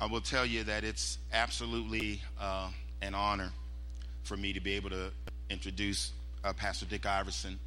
I 0.00 0.06
will 0.06 0.22
tell 0.22 0.46
you 0.46 0.64
that 0.64 0.82
it's 0.82 1.18
absolutely 1.30 2.22
uh, 2.40 2.70
an 3.02 3.14
honor 3.14 3.52
for 4.22 4.34
me 4.34 4.54
to 4.54 4.60
be 4.60 4.72
able 4.72 4.88
to 4.88 5.10
introduce 5.50 6.12
uh, 6.42 6.54
Pastor 6.54 6.86
Dick 6.86 7.04
Iverson 7.04 7.58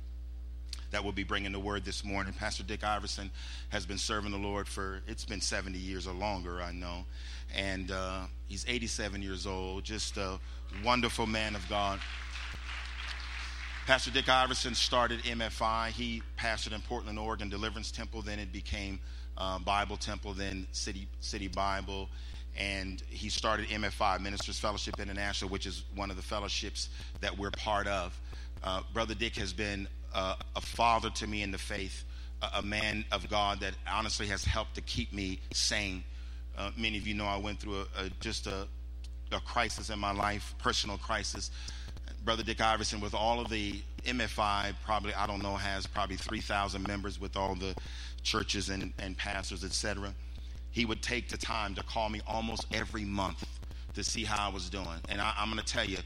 that 0.90 1.04
will 1.04 1.12
be 1.12 1.24
bringing 1.24 1.52
the 1.52 1.60
word 1.60 1.86
this 1.86 2.04
morning. 2.04 2.34
Pastor 2.34 2.64
Dick 2.64 2.84
Iverson 2.84 3.30
has 3.70 3.86
been 3.86 4.00
serving 4.00 4.32
the 4.32 4.38
Lord 4.40 4.68
for, 4.68 5.02
it's 5.06 5.26
been 5.26 5.42
70 5.42 5.78
years 5.78 6.08
or 6.08 6.16
longer, 6.16 6.60
I 6.60 6.72
know. 6.72 7.06
And 7.56 7.92
uh, 7.92 8.22
he's 8.48 8.66
87 8.68 9.22
years 9.22 9.46
old, 9.46 9.84
just 9.84 10.18
a 10.18 10.40
wonderful 10.84 11.28
man 11.28 11.56
of 11.56 11.70
God. 11.70 12.00
Pastor 13.86 14.10
Dick 14.10 14.28
Iverson 14.28 14.74
started 14.74 15.22
MFI. 15.22 15.90
He 15.90 16.24
pastored 16.40 16.74
in 16.74 16.82
Portland, 16.82 17.20
Oregon, 17.20 17.50
Deliverance 17.50 17.92
Temple. 17.92 18.24
Then 18.24 18.40
it 18.40 18.52
became 18.52 19.00
uh, 19.38 19.60
Bible 19.60 19.98
Temple, 19.98 20.34
then 20.34 20.68
City 20.72 21.08
City 21.22 21.48
Bible, 21.48 22.10
and 22.58 23.02
he 23.10 23.30
started 23.30 23.68
MFI, 23.68 24.20
Ministers 24.22 24.60
Fellowship 24.60 25.00
International, 25.00 25.50
which 25.50 25.66
is 25.66 25.84
one 25.96 26.12
of 26.12 26.18
the 26.18 26.24
fellowships 26.24 26.90
that 27.22 27.38
we're 27.38 27.52
part 27.52 27.88
of. 27.88 28.20
Uh, 28.64 28.82
Brother 28.94 29.16
Dick 29.16 29.36
has 29.36 29.54
been 29.54 29.88
uh, 30.14 30.36
a 30.56 30.62
father 30.62 31.10
to 31.10 31.28
me 31.28 31.42
in 31.42 31.52
the 31.52 31.58
faith, 31.58 32.04
a, 32.42 32.60
a, 32.60 32.62
man 32.62 33.04
of 33.12 33.28
God 33.30 33.60
that 33.62 33.74
honestly 33.92 34.28
has 34.28 34.46
helped 34.46 34.76
to 34.76 34.82
keep 34.82 35.12
me 35.12 35.40
sane. 35.52 36.04
Uh, 36.58 36.72
many 36.78 36.98
of 36.98 37.08
you 37.08 37.16
know 37.16 37.26
I 37.26 37.38
went 37.38 37.60
through 37.60 37.82
a, 37.82 38.06
a, 38.06 38.10
just 38.20 38.46
a, 38.46 38.68
a 39.32 39.40
crisis 39.40 39.90
in 39.90 39.98
my 40.00 40.14
life, 40.14 40.54
personal 40.60 40.98
crisis. 40.98 41.50
Brother 42.24 42.44
Dick 42.44 42.62
Iverson, 42.62 43.02
with 43.02 43.14
all 43.14 43.42
of 43.42 43.50
the 43.50 43.82
MFI, 44.06 44.74
probably, 44.86 45.14
I 45.14 45.28
don't 45.28 45.42
know, 45.42 45.56
has 45.56 45.88
probably 45.88 46.16
3,000 46.16 46.88
members 46.88 47.20
with 47.20 47.36
all 47.36 47.56
the 47.56 47.76
churches 48.24 48.70
and, 48.70 48.94
and 49.00 49.18
pastors, 49.18 49.64
etc. 49.64 50.14
He 50.72 50.86
would 50.86 51.02
take 51.02 51.30
the 51.30 51.38
time 51.38 51.76
to 51.76 51.84
call 51.84 52.10
me 52.10 52.22
almost 52.28 52.66
every 52.74 53.06
month 53.06 53.46
to 53.94 54.04
see 54.04 54.24
how 54.24 54.50
I 54.50 54.52
was 54.52 54.70
doing. 54.70 54.88
And 55.10 55.22
I, 55.22 55.34
am 55.38 55.50
going 55.50 55.64
to 55.64 55.66
tell 55.66 55.86
you, 55.86 55.98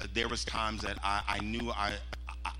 uh, 0.00 0.06
there 0.14 0.28
was 0.28 0.44
times 0.44 0.82
that 0.82 0.98
I, 1.04 1.22
I 1.28 1.38
knew 1.40 1.70
I, 1.70 1.92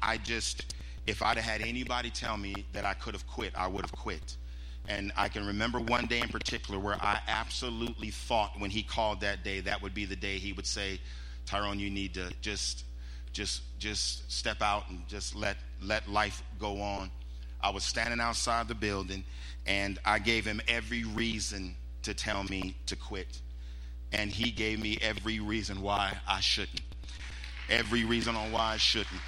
I 0.00 0.19
just, 0.19 0.75
if 1.06 1.22
I'd 1.22 1.37
have 1.37 1.44
had 1.44 1.61
anybody 1.61 2.11
tell 2.11 2.37
me 2.37 2.64
that 2.72 2.84
I 2.84 2.94
could 2.94 3.14
have 3.14 3.27
quit, 3.27 3.53
I 3.56 3.67
would 3.67 3.83
have 3.83 3.92
quit. 3.92 4.37
And 4.89 5.12
I 5.17 5.28
can 5.28 5.44
remember 5.44 5.81
one 5.81 6.06
day 6.06 6.20
in 6.20 6.28
particular 6.28 6.78
where 6.78 6.97
I 7.00 7.19
absolutely 7.27 8.11
thought 8.11 8.53
when 8.59 8.70
he 8.70 8.83
called 8.83 9.20
that 9.22 9.42
day, 9.42 9.61
that 9.61 9.83
would 9.83 9.94
be 9.94 10.05
the 10.05 10.14
day 10.14 10.39
he 10.39 10.53
would 10.53 10.67
say, 10.67 11.00
Tyrone, 11.44 11.78
you 11.78 11.91
need 11.91 12.14
to 12.14 12.31
just 12.41 12.84
just 13.33 13.62
just 13.78 14.31
step 14.33 14.62
out 14.62 14.89
and 14.89 15.06
just 15.09 15.34
let 15.34 15.56
let 15.83 16.09
life 16.09 16.42
go 16.59 16.81
on. 16.81 17.11
I 17.61 17.71
was 17.71 17.85
standing 17.85 18.21
outside 18.21 18.69
the 18.69 18.75
building 18.75 19.25
and 19.67 19.99
I 20.05 20.19
gave 20.19 20.45
him 20.45 20.61
every 20.69 21.05
reason 21.05 21.75
to 22.03 22.15
tell 22.15 22.45
me 22.45 22.77
to 22.87 22.97
quit. 22.97 23.41
And 24.12 24.31
he 24.31 24.51
gave 24.51 24.81
me 24.81 24.99
every 25.03 25.41
reason 25.41 25.83
why 25.83 26.17
I 26.29 26.41
shouldn't. 26.41 26.81
Every 27.69 28.05
reason 28.05 28.37
on 28.37 28.53
why 28.53 28.75
I 28.75 28.77
shouldn't. 28.77 29.21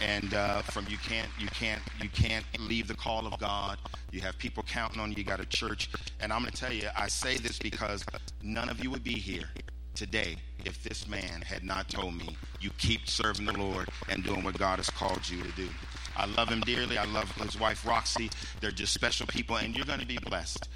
And 0.00 0.32
uh, 0.34 0.62
from 0.62 0.86
you 0.88 0.96
can't 0.98 1.28
you 1.38 1.48
can't 1.48 1.82
you 2.00 2.08
can't 2.08 2.44
leave 2.58 2.88
the 2.88 2.94
call 2.94 3.26
of 3.26 3.38
God. 3.38 3.78
You 4.10 4.20
have 4.22 4.38
people 4.38 4.62
counting 4.62 5.00
on 5.00 5.10
you. 5.10 5.16
You 5.18 5.24
got 5.24 5.40
a 5.40 5.46
church, 5.46 5.90
and 6.20 6.32
I'm 6.32 6.40
going 6.40 6.52
to 6.52 6.56
tell 6.60 6.72
you. 6.72 6.88
I 6.96 7.08
say 7.08 7.36
this 7.36 7.58
because 7.58 8.04
none 8.42 8.68
of 8.68 8.82
you 8.82 8.90
would 8.90 9.04
be 9.04 9.14
here 9.14 9.48
today 9.94 10.36
if 10.64 10.82
this 10.82 11.06
man 11.08 11.42
had 11.42 11.62
not 11.62 11.88
told 11.88 12.14
me, 12.14 12.36
you 12.60 12.70
keep 12.78 13.08
serving 13.08 13.46
the 13.46 13.52
Lord 13.52 13.88
and 14.08 14.24
doing 14.24 14.44
what 14.44 14.58
God 14.58 14.76
has 14.78 14.90
called 14.90 15.28
you 15.28 15.42
to 15.42 15.52
do. 15.52 15.68
I 16.16 16.26
love 16.26 16.48
him 16.48 16.60
dearly. 16.60 16.98
I 16.98 17.04
love 17.04 17.30
his 17.36 17.58
wife, 17.58 17.86
Roxy. 17.86 18.30
They're 18.60 18.70
just 18.70 18.92
special 18.92 19.26
people, 19.26 19.56
and 19.56 19.74
you're 19.74 19.86
going 19.86 20.00
to 20.00 20.06
be 20.06 20.18
blessed. 20.18 20.68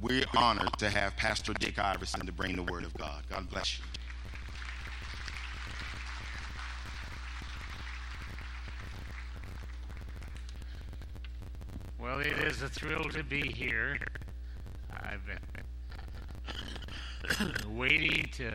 We're 0.00 0.24
honored 0.36 0.76
to 0.78 0.90
have 0.90 1.16
Pastor 1.16 1.52
Dick 1.52 1.78
Iverson 1.78 2.26
to 2.26 2.32
bring 2.32 2.56
the 2.56 2.62
word 2.62 2.84
of 2.84 2.94
God. 2.94 3.22
God 3.28 3.48
bless 3.50 3.78
you. 3.78 3.84
Well, 11.98 12.20
it 12.20 12.38
is 12.38 12.62
a 12.62 12.68
thrill 12.68 13.04
to 13.10 13.22
be 13.22 13.42
here. 13.42 13.98
I've 14.90 15.20
been 15.26 15.36
waiting 17.76 18.24
to 18.32 18.52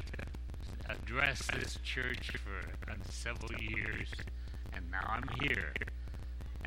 address 0.89 1.47
this 1.53 1.77
church 1.83 2.31
for 2.37 2.75
several 3.09 3.51
years, 3.59 4.09
and 4.73 4.89
now 4.91 5.05
I'm 5.07 5.23
here. 5.41 5.73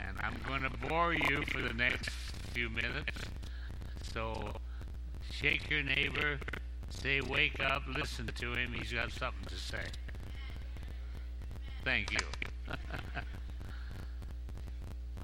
And 0.06 0.16
I'm 0.20 0.36
going 0.47 0.62
to 0.62 0.70
bore 0.88 1.12
you 1.12 1.42
for 1.48 1.60
the 1.60 1.75
next 1.75 2.10
few 2.53 2.70
minutes. 2.70 3.19
So 4.12 4.53
shake 5.31 5.69
your 5.70 5.82
neighbor, 5.82 6.38
say, 6.91 7.20
wake 7.20 7.60
up, 7.60 7.82
listen 7.92 8.26
to 8.26 8.53
him. 8.53 8.72
He's 8.72 8.92
got 8.92 9.10
something 9.12 9.44
to 9.48 9.56
say. 9.56 9.84
Thank 11.84 12.12
you. 12.12 12.26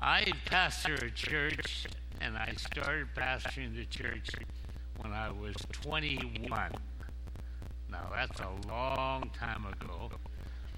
I 0.01 0.33
pastor 0.45 0.95
a 0.95 1.11
church, 1.11 1.87
and 2.21 2.37
I 2.37 2.53
started 2.57 3.09
pastoring 3.17 3.75
the 3.75 3.87
church 3.87 4.29
when 5.01 5.13
I 5.13 5.31
was 5.31 5.55
21. 5.73 6.49
Now, 7.91 8.11
that's 8.15 8.41
a 8.41 8.51
long 8.69 9.31
time 9.39 9.65
ago. 9.67 10.11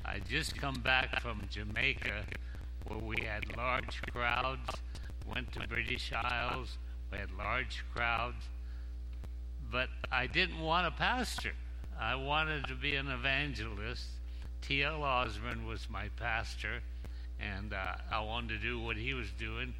I 0.05 0.21
just 0.21 0.57
come 0.57 0.77
back 0.77 1.21
from 1.21 1.43
Jamaica 1.51 2.25
where 2.87 2.99
we 2.99 3.17
had 3.25 3.57
large 3.57 4.01
crowds, 4.13 4.69
went 5.27 5.53
to 5.53 5.67
British 5.69 6.13
Isles, 6.13 6.79
we 7.11 7.19
had 7.19 7.31
large 7.37 7.85
crowds, 7.93 8.45
but 9.71 9.89
I 10.13 10.27
didn't 10.27 10.61
want 10.61 10.87
a 10.87 10.91
pastor. 10.91 11.53
I 11.99 12.15
wanted 12.15 12.67
to 12.69 12.75
be 12.75 12.95
an 12.97 13.09
evangelist. 13.09 14.05
T.L. 14.63 15.03
Osborn 15.03 15.67
was 15.67 15.89
my 15.89 16.09
pastor, 16.17 16.81
and 17.41 17.73
uh, 17.73 17.95
I 18.13 18.21
wanted 18.21 18.49
to 18.49 18.59
do 18.59 18.81
what 18.81 18.97
he 18.97 19.15
was 19.15 19.29
doing, 19.39 19.75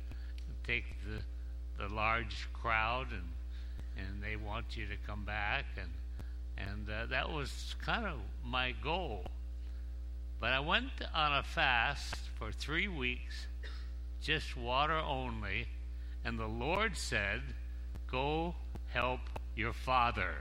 take 0.67 0.85
the, 1.05 1.83
the 1.83 1.95
large 1.95 2.49
crowd 2.53 3.09
and 3.13 3.23
and 3.97 4.23
they 4.23 4.37
want 4.37 4.77
you 4.77 4.87
to 4.87 4.97
come 5.07 5.25
back 5.25 5.65
and 5.77 5.91
and 6.59 6.89
uh, 6.89 7.07
that 7.07 7.31
was 7.31 7.75
kind 7.83 8.07
of 8.07 8.19
my 8.45 8.75
goal 8.83 9.25
but 10.41 10.53
i 10.53 10.61
went 10.61 10.91
on 11.15 11.33
a 11.33 11.43
fast 11.43 12.17
for 12.39 12.53
three 12.53 12.89
weeks 12.89 13.47
just 14.23 14.57
water 14.57 14.99
only 14.99 15.67
and 16.25 16.39
the 16.39 16.47
lord 16.47 16.97
said 16.97 17.41
go 18.11 18.55
help 18.89 19.21
your 19.55 19.73
father 19.73 20.37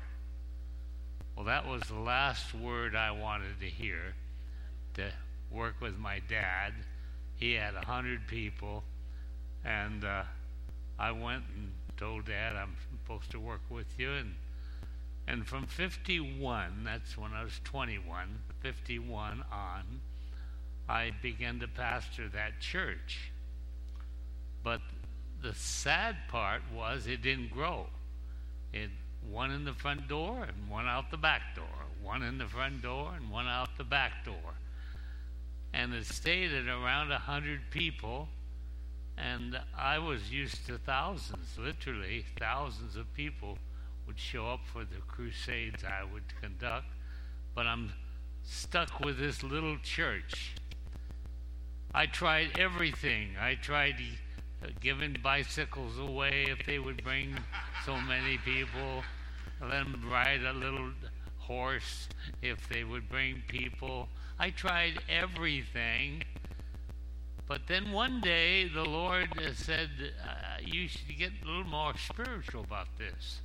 well 1.35 1.45
that 1.45 1.67
was 1.67 1.81
the 1.83 1.99
last 1.99 2.53
word 2.53 2.95
i 2.95 3.11
wanted 3.11 3.59
to 3.59 3.65
hear 3.65 4.15
to 4.93 5.11
work 5.51 5.75
with 5.81 5.97
my 5.97 6.21
dad 6.27 6.73
he 7.35 7.53
had 7.53 7.75
a 7.75 7.85
hundred 7.85 8.27
people 8.27 8.83
and 9.63 10.03
uh, 10.03 10.23
i 10.97 11.11
went 11.11 11.43
and 11.55 11.71
told 11.97 12.25
dad 12.25 12.55
i'm 12.55 12.75
supposed 13.05 13.31
to 13.31 13.39
work 13.39 13.61
with 13.69 13.87
you. 13.97 14.11
And, 14.11 14.35
and 15.27 15.47
from 15.47 15.65
51, 15.65 16.83
that's 16.83 17.17
when 17.17 17.33
I 17.33 17.43
was 17.43 17.59
21, 17.63 18.39
51 18.61 19.43
on, 19.51 20.01
I 20.87 21.11
began 21.21 21.59
to 21.59 21.67
pastor 21.67 22.29
that 22.29 22.59
church. 22.59 23.31
But 24.63 24.81
the 25.41 25.53
sad 25.53 26.15
part 26.27 26.61
was 26.73 27.07
it 27.07 27.21
didn't 27.21 27.51
grow. 27.51 27.87
It 28.71 28.91
one 29.31 29.49
in 29.49 29.65
the 29.65 29.73
front 29.73 30.07
door 30.07 30.43
and 30.43 30.69
one 30.69 30.85
out 30.85 31.09
the 31.09 31.17
back 31.17 31.55
door, 31.55 31.87
one 32.03 32.21
in 32.21 32.37
the 32.37 32.45
front 32.45 32.83
door 32.83 33.13
and 33.15 33.31
one 33.31 33.47
out 33.47 33.75
the 33.77 33.83
back 33.83 34.23
door. 34.23 34.53
And 35.73 35.93
it 35.93 36.05
stayed 36.05 36.53
at 36.53 36.67
around 36.67 37.11
a 37.11 37.17
hundred 37.17 37.61
people 37.71 38.29
and 39.17 39.59
I 39.75 39.97
was 39.97 40.31
used 40.31 40.67
to 40.67 40.77
thousands, 40.77 41.57
literally 41.57 42.25
thousands 42.37 42.95
of 42.95 43.11
people 43.15 43.57
would 44.07 44.19
show 44.19 44.47
up 44.47 44.61
for 44.65 44.83
the 44.83 45.01
crusades 45.07 45.83
I 45.83 46.03
would 46.03 46.23
conduct. 46.41 46.87
But 47.53 47.67
I'm 47.67 47.93
stuck 48.43 48.99
with 48.99 49.17
this 49.17 49.43
little 49.43 49.77
church. 49.81 50.55
I 51.93 52.05
tried 52.05 52.59
everything. 52.59 53.29
I 53.39 53.55
tried 53.55 53.95
giving 54.81 55.17
bicycles 55.23 55.97
away 55.97 56.47
if 56.49 56.65
they 56.65 56.79
would 56.79 57.03
bring 57.03 57.35
so 57.85 57.97
many 57.97 58.37
people. 58.37 59.03
Let 59.61 59.85
them 59.85 60.03
ride 60.11 60.43
a 60.43 60.53
little 60.53 60.91
horse 61.37 62.09
if 62.41 62.67
they 62.67 62.83
would 62.83 63.07
bring 63.07 63.43
people. 63.47 64.09
I 64.37 64.49
tried 64.49 64.99
everything 65.07 66.23
but 67.47 67.67
then 67.67 67.91
one 67.91 68.21
day 68.21 68.67
the 68.67 68.83
Lord 68.83 69.29
said, 69.53 69.89
uh, 70.23 70.57
You 70.63 70.87
should 70.87 71.17
get 71.17 71.31
a 71.43 71.45
little 71.45 71.63
more 71.63 71.93
spiritual 71.97 72.63
about 72.63 72.87
this. 72.97 73.41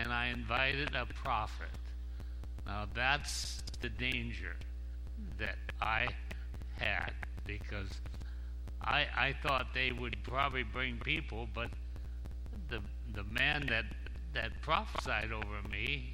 And 0.00 0.12
I 0.12 0.28
invited 0.28 0.94
a 0.94 1.06
prophet. 1.06 1.68
Now 2.66 2.86
that's 2.94 3.62
the 3.80 3.88
danger 3.88 4.56
that 5.38 5.56
I 5.80 6.06
had 6.78 7.12
because 7.46 7.88
I, 8.80 9.06
I 9.16 9.34
thought 9.42 9.74
they 9.74 9.92
would 9.92 10.16
probably 10.22 10.62
bring 10.62 10.98
people, 10.98 11.48
but 11.54 11.68
the, 12.68 12.80
the 13.14 13.24
man 13.24 13.66
that, 13.68 13.84
that 14.32 14.62
prophesied 14.62 15.32
over 15.32 15.68
me, 15.70 16.12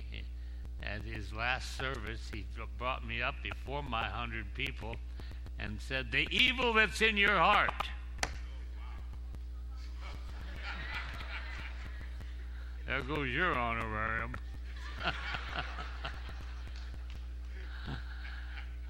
at 0.82 1.02
his 1.02 1.32
last 1.32 1.76
service, 1.76 2.30
he 2.32 2.46
brought 2.78 3.06
me 3.06 3.22
up 3.22 3.34
before 3.42 3.82
my 3.82 4.04
hundred 4.04 4.52
people 4.54 4.96
and 5.58 5.80
said, 5.80 6.12
The 6.12 6.28
evil 6.30 6.72
that's 6.74 7.00
in 7.00 7.16
your 7.16 7.36
heart. 7.36 7.88
There 12.86 13.02
goes 13.02 13.28
your 13.28 13.54
honorarium. 13.54 14.34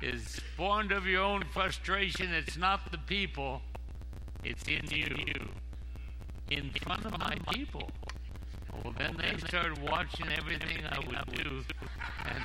is 0.02 0.38
born 0.56 0.92
of 0.92 1.06
your 1.06 1.22
own 1.22 1.44
frustration. 1.52 2.32
It's 2.32 2.58
not 2.58 2.92
the 2.92 2.98
people, 2.98 3.62
it's 4.44 4.64
in 4.64 4.84
you. 4.90 5.14
In 6.50 6.70
front 6.82 7.06
of 7.06 7.18
my 7.18 7.38
people. 7.52 7.90
Well, 8.84 8.94
then 8.98 9.16
they 9.18 9.36
started 9.48 9.78
watching 9.82 10.26
everything 10.36 10.84
I 10.88 10.98
would 10.98 11.34
do. 11.34 11.64
And, 12.24 12.44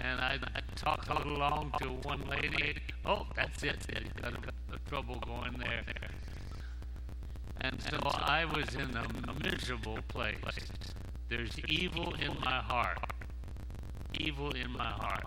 and 0.00 0.20
I'd, 0.20 0.40
talk 0.76 1.08
a 1.10 1.18
little 1.18 1.38
long 1.38 1.72
to 1.80 1.88
one 2.08 2.22
lady. 2.28 2.76
Oh, 3.04 3.26
that's 3.36 3.62
it. 3.62 3.86
Got 4.20 4.32
a 4.34 4.88
trouble 4.88 5.22
going 5.26 5.58
there. 5.58 5.84
And 7.62 7.80
so 7.80 7.96
I 8.04 8.44
was 8.44 8.74
in 8.74 8.96
a 8.96 9.34
miserable 9.44 9.98
place. 10.08 10.34
There's 11.28 11.56
evil 11.68 12.12
in 12.14 12.36
my 12.44 12.58
heart. 12.58 12.98
Evil 14.18 14.50
in 14.50 14.72
my 14.72 14.84
heart. 14.84 15.24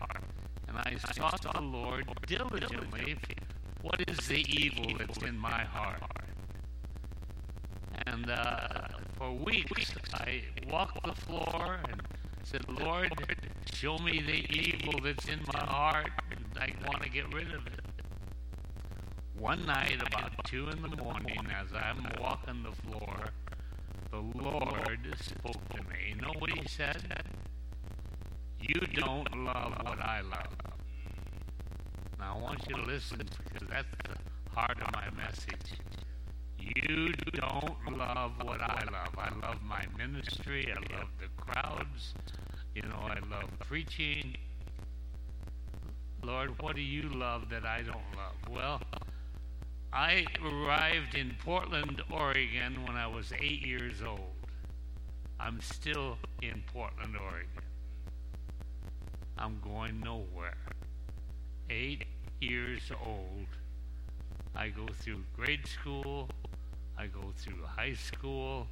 And 0.67 0.77
I 0.77 0.97
sought 1.13 1.41
the 1.41 1.61
Lord 1.61 2.05
diligently. 2.27 3.15
What 3.81 4.03
is 4.07 4.17
the 4.27 4.45
evil 4.49 4.97
that's 4.97 5.17
in 5.23 5.37
my 5.39 5.63
heart? 5.63 6.03
And 8.05 8.29
uh, 8.29 8.87
for 9.17 9.31
weeks, 9.31 9.95
I 10.13 10.41
walked 10.69 11.05
the 11.05 11.13
floor 11.13 11.79
and 11.89 12.01
said, 12.43 12.69
Lord, 12.69 13.13
show 13.73 13.97
me 13.97 14.19
the 14.19 14.45
evil 14.53 14.99
that's 15.01 15.25
in 15.25 15.39
my 15.53 15.63
heart. 15.63 16.09
And 16.31 16.45
I 16.59 16.73
want 16.85 17.01
to 17.03 17.09
get 17.09 17.33
rid 17.33 17.53
of 17.53 17.65
it. 17.67 17.84
One 19.37 19.65
night, 19.65 20.01
about 20.01 20.31
two 20.45 20.69
in 20.69 20.81
the 20.81 20.95
morning, 21.03 21.39
as 21.61 21.67
I'm 21.73 22.07
walking 22.21 22.63
the 22.63 22.71
floor, 22.71 23.31
the 24.09 24.19
Lord 24.41 24.99
spoke 25.19 25.69
to 25.69 25.83
me. 25.83 26.15
You 26.15 26.21
know 26.21 26.33
what 26.39 26.51
He 26.51 26.65
said? 26.67 27.23
You 28.59 28.79
don't 28.93 29.45
love 29.45 29.73
what 29.83 29.99
I 29.99 30.21
love. 30.21 30.55
Now, 32.17 32.37
I 32.37 32.41
want 32.41 32.61
you 32.69 32.75
to 32.77 32.81
listen 32.83 33.17
because 33.17 33.67
that's 33.69 33.87
the 34.05 34.51
heart 34.51 34.77
of 34.81 34.93
my 34.93 35.09
message. 35.21 35.79
You 36.57 37.13
don't 37.33 37.97
love 37.97 38.31
what 38.41 38.61
I 38.61 38.83
love. 38.91 39.15
I 39.17 39.29
love 39.45 39.61
my 39.63 39.85
ministry. 39.97 40.71
I 40.71 40.79
love 40.97 41.09
the 41.19 41.27
crowds. 41.37 42.13
You 42.73 42.83
know, 42.83 43.01
I 43.01 43.19
love 43.29 43.49
preaching. 43.59 44.37
Lord, 46.23 46.59
what 46.61 46.75
do 46.75 46.81
you 46.81 47.09
love 47.09 47.49
that 47.49 47.65
I 47.65 47.81
don't 47.81 47.97
love? 48.15 48.35
Well, 48.49 48.81
I 49.93 50.25
arrived 50.43 51.15
in 51.15 51.35
Portland, 51.43 52.01
Oregon 52.11 52.85
when 52.85 52.95
I 52.95 53.07
was 53.07 53.31
eight 53.39 53.65
years 53.65 54.01
old. 54.05 54.19
I'm 55.39 55.61
still 55.61 56.17
in 56.41 56.63
Portland, 56.73 57.15
Oregon. 57.15 57.63
I'm 59.37 59.59
going 59.63 59.99
nowhere. 59.99 60.57
Eight 61.69 62.05
years 62.39 62.91
old. 63.05 63.47
I 64.55 64.69
go 64.69 64.87
through 65.01 65.23
grade 65.35 65.67
school. 65.67 66.29
I 66.97 67.07
go 67.07 67.33
through 67.37 67.63
high 67.65 67.93
school. 67.93 68.67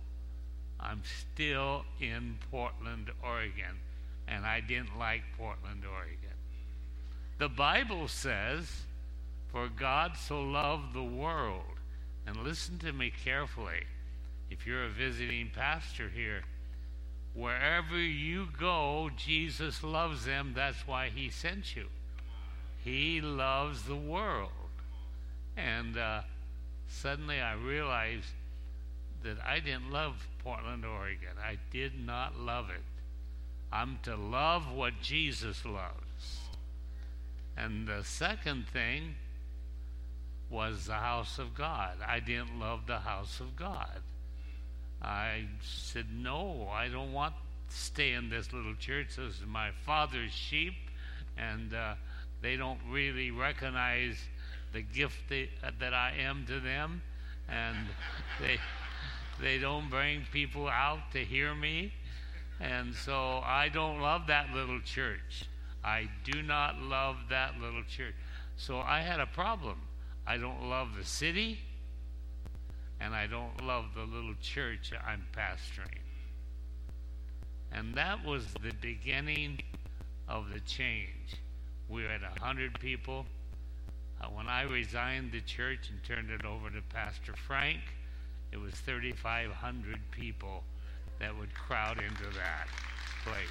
I'm 0.80 1.02
still 1.04 1.84
in 2.00 2.38
Portland, 2.50 3.12
Oregon. 3.24 3.80
And 4.28 4.46
I 4.46 4.62
didn't 4.62 4.98
like 4.98 5.22
Portland, 5.38 5.84
Oregon. 5.86 6.38
The 7.40 7.50
Bible 7.50 8.08
says, 8.08 8.84
For 9.54 9.70
God 9.70 10.18
so 10.18 10.42
loved 10.42 10.94
the 10.94 11.04
world. 11.04 11.62
And 12.26 12.38
listen 12.38 12.80
to 12.80 12.92
me 12.92 13.14
carefully. 13.24 13.84
If 14.50 14.66
you're 14.66 14.86
a 14.86 14.90
visiting 14.90 15.52
pastor 15.54 16.10
here, 16.10 16.42
wherever 17.36 17.98
you 17.98 18.48
go, 18.60 19.12
Jesus 19.16 19.84
loves 19.84 20.26
them. 20.26 20.54
That's 20.56 20.88
why 20.88 21.10
he 21.14 21.30
sent 21.30 21.76
you. 21.76 21.86
He 22.84 23.22
loves 23.22 23.84
the 23.84 23.96
world. 23.96 24.50
And 25.56 25.98
uh, 25.98 26.22
suddenly 26.88 27.40
I 27.40 27.54
realized 27.54 28.32
that 29.24 29.38
I 29.46 29.60
didn't 29.60 29.92
love 29.92 30.28
Portland, 30.44 30.84
Oregon. 30.84 31.36
I 31.42 31.58
did 31.72 31.94
not 32.04 32.40
love 32.40 32.72
it. 32.72 32.84
I'm 33.72 34.00
to 34.04 34.16
love 34.16 34.72
what 34.72 34.94
Jesus 35.02 35.64
loves. 35.64 36.40
And 37.56 37.88
the 37.88 38.04
second 38.04 38.68
thing 38.68 39.16
was 40.50 40.86
the 40.86 40.94
house 40.94 41.40
of 41.40 41.54
God. 41.56 41.98
I 42.08 42.20
didn't 42.20 42.60
love 42.60 42.82
the 42.88 43.00
house 43.00 43.40
of 43.40 43.56
God. 43.56 44.02
I 45.02 45.46
said, 45.62 46.06
No, 46.14 46.70
I 46.72 46.88
don't 46.88 47.12
want 47.12 47.34
to 47.70 47.76
stay 47.76 48.14
in 48.14 48.30
this 48.30 48.54
little 48.54 48.76
church. 48.76 49.16
This 49.18 49.36
is 49.36 49.42
my 49.46 49.72
father's 49.86 50.32
sheep, 50.32 50.74
and 51.38 51.74
uh, 51.74 51.96
they 52.42 52.56
don't 52.56 52.80
really 52.90 53.32
recognize 53.32 54.16
the 54.72 54.82
gift 54.82 55.16
they, 55.30 55.50
uh, 55.64 55.72
that 55.80 55.94
I 55.94 56.14
am 56.20 56.46
to 56.48 56.60
them, 56.60 57.02
and 57.50 57.78
they 58.40 58.58
they 59.42 59.58
don't 59.58 59.90
bring 59.90 60.26
people 60.32 60.68
out 60.68 61.12
to 61.14 61.20
hear 61.20 61.56
me, 61.56 61.92
and 62.60 62.94
so 62.94 63.42
I 63.44 63.70
don't 63.70 64.00
love 64.00 64.28
that 64.28 64.52
little 64.54 64.80
church. 64.80 65.46
I 65.84 66.08
do 66.24 66.42
not 66.42 66.80
love 66.80 67.18
that 67.30 67.60
little 67.60 67.84
church. 67.84 68.14
So 68.56 68.80
I 68.80 69.02
had 69.02 69.20
a 69.20 69.26
problem. 69.26 69.82
I 70.26 70.38
don't 70.38 70.70
love 70.70 70.90
the 70.98 71.04
city, 71.04 71.60
and 73.00 73.14
I 73.14 73.28
don't 73.28 73.66
love 73.66 73.86
the 73.96 74.04
little 74.04 74.36
church 74.42 74.92
I'm 75.06 75.26
pastoring. 75.36 76.00
And 77.72 77.96
that 77.96 78.24
was 78.24 78.46
the 78.54 78.74
beginning 78.82 79.60
of 80.30 80.54
the 80.54 80.60
change. 80.62 81.36
We 81.90 82.04
had 82.04 82.22
a 82.24 82.40
hundred 82.44 82.80
people. 82.80 83.26
Uh, 84.22 84.28
when 84.28 84.48
I 84.48 84.62
resigned 84.64 85.32
the 85.32 85.42
church 85.42 85.90
and 85.90 86.02
turned 86.04 86.30
it 86.30 86.46
over 86.46 86.70
to 86.70 86.82
Pastor 86.94 87.34
Frank, 87.34 87.82
it 88.52 88.58
was 88.58 88.74
3,500 88.76 90.00
people 90.12 90.64
that 91.20 91.38
would 91.38 91.54
crowd 91.54 91.98
into 91.98 92.34
that 92.36 92.68
place. 93.26 93.48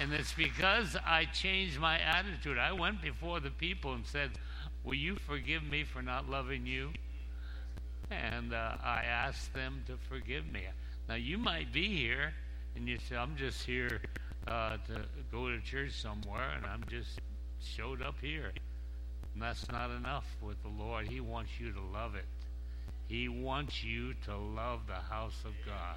And 0.00 0.12
it's 0.12 0.32
because 0.32 0.96
I 1.04 1.24
changed 1.24 1.80
my 1.80 1.98
attitude. 1.98 2.56
I 2.56 2.72
went 2.72 3.02
before 3.02 3.40
the 3.40 3.50
people 3.50 3.94
and 3.94 4.06
said, 4.06 4.30
Will 4.84 4.94
you 4.94 5.16
forgive 5.16 5.64
me 5.64 5.84
for 5.84 6.02
not 6.02 6.30
loving 6.30 6.66
you? 6.66 6.90
And 8.10 8.54
uh, 8.54 8.76
I 8.82 9.02
asked 9.04 9.52
them 9.54 9.82
to 9.86 9.98
forgive 10.08 10.50
me. 10.50 10.62
Now, 11.08 11.16
you 11.16 11.36
might 11.36 11.72
be 11.72 11.88
here 11.88 12.32
and 12.76 12.88
you 12.88 12.98
say, 13.08 13.16
I'm 13.16 13.36
just 13.36 13.64
here 13.64 14.00
uh, 14.46 14.76
to 14.86 15.02
go 15.32 15.48
to 15.48 15.60
church 15.60 16.00
somewhere 16.00 16.52
and 16.56 16.64
I'm 16.64 16.84
just 16.88 17.20
showed 17.60 18.00
up 18.00 18.14
here. 18.20 18.52
And 19.34 19.42
that's 19.42 19.70
not 19.70 19.90
enough 19.90 20.24
with 20.40 20.62
the 20.62 20.68
Lord. 20.68 21.08
He 21.08 21.20
wants 21.20 21.50
you 21.58 21.72
to 21.72 21.80
love 21.80 22.14
it. 22.14 22.24
He 23.08 23.28
wants 23.28 23.82
you 23.82 24.14
to 24.26 24.36
love 24.36 24.80
the 24.86 24.94
house 24.94 25.42
of 25.44 25.52
God. 25.66 25.96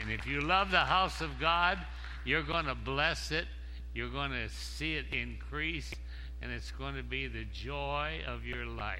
And 0.00 0.10
if 0.10 0.26
you 0.26 0.40
love 0.40 0.70
the 0.70 0.78
house 0.78 1.20
of 1.20 1.38
God, 1.40 1.78
you're 2.24 2.42
going 2.42 2.66
to 2.66 2.74
bless 2.74 3.30
it. 3.30 3.46
You're 3.94 4.10
going 4.10 4.30
to 4.32 4.48
see 4.48 4.94
it 4.94 5.06
increase. 5.12 5.92
And 6.40 6.52
it's 6.52 6.70
going 6.70 6.94
to 6.94 7.02
be 7.02 7.26
the 7.26 7.44
joy 7.44 8.20
of 8.26 8.44
your 8.44 8.66
life. 8.66 8.98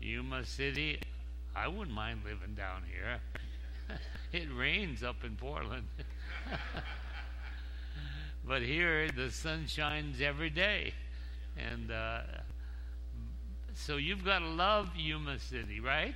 Yuma 0.00 0.46
City, 0.46 0.98
I 1.54 1.68
wouldn't 1.68 1.94
mind 1.94 2.20
living 2.24 2.54
down 2.54 2.82
here. 2.90 3.98
it 4.32 4.48
rains 4.56 5.02
up 5.02 5.24
in 5.24 5.36
Portland. 5.36 5.88
but 8.46 8.62
here, 8.62 9.10
the 9.10 9.30
sun 9.30 9.66
shines 9.66 10.20
every 10.20 10.48
day. 10.48 10.94
And 11.58 11.90
uh, 11.90 12.20
so 13.74 13.96
you've 13.96 14.24
got 14.24 14.38
to 14.38 14.48
love 14.48 14.88
Yuma 14.96 15.38
City, 15.38 15.80
right? 15.80 16.14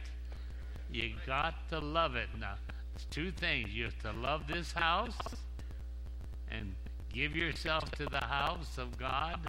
You 0.91 1.13
got 1.27 1.69
to 1.71 1.81
love 1.81 2.17
it. 2.17 2.29
Now, 2.39 2.55
it's 2.95 3.05
two 3.07 3.33
things. 3.33 3.71
You 3.71 3.85
have 3.85 3.99
to 4.03 4.13
love 4.13 4.47
this 4.47 4.73
house 4.73 5.19
and 6.59 6.75
give 7.13 7.37
yourself 7.37 7.91
to 7.93 8.07
the 8.07 8.25
house 8.25 8.79
of 8.79 8.97
God, 8.99 9.41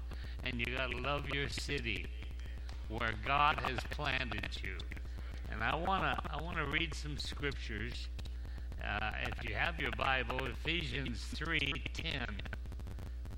and 0.43 0.59
you 0.59 0.65
got 0.77 0.91
to 0.91 0.97
love 0.97 1.29
your 1.29 1.49
city 1.49 2.05
where 2.89 3.13
God 3.25 3.59
has 3.61 3.79
planted 3.91 4.49
you. 4.63 4.77
And 5.51 5.63
I 5.63 5.75
want 5.75 6.03
to 6.03 6.31
I 6.31 6.41
want 6.41 6.57
to 6.57 6.65
read 6.65 6.93
some 6.93 7.17
scriptures. 7.17 8.07
Uh, 8.83 9.11
if 9.23 9.49
you 9.49 9.55
have 9.55 9.79
your 9.79 9.91
Bible, 9.91 10.39
Ephesians 10.45 11.25
3:10 11.35 12.39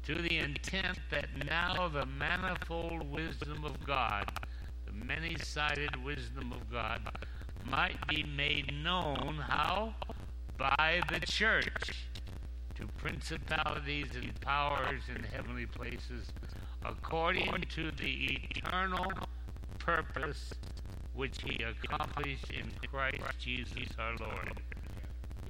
to 0.04 0.16
the 0.16 0.38
intent 0.38 1.00
that 1.12 1.28
now 1.46 1.88
the 1.88 2.06
manifold 2.06 3.10
wisdom 3.12 3.64
of 3.66 3.86
God, 3.86 4.26
the 4.86 4.94
many 4.94 5.36
sided 5.38 6.02
wisdom 6.04 6.52
of 6.54 6.72
God, 6.72 7.02
might 7.70 8.08
be 8.08 8.24
made 8.24 8.74
known 8.74 9.38
how? 9.48 9.94
by 10.58 11.02
the 11.12 11.20
church 11.20 12.10
to 12.78 12.88
principalities 12.98 14.08
and 14.16 14.40
powers 14.42 15.02
in 15.16 15.24
heavenly 15.24 15.66
places 15.66 16.28
according 16.86 17.66
to 17.74 17.90
the 17.92 18.40
eternal 18.56 19.12
purpose 19.80 20.54
which 21.16 21.38
he 21.44 21.64
accomplished 21.64 22.52
in 22.52 22.70
Christ 22.88 23.24
Jesus 23.40 23.90
our 23.98 24.16
Lord. 24.20 24.62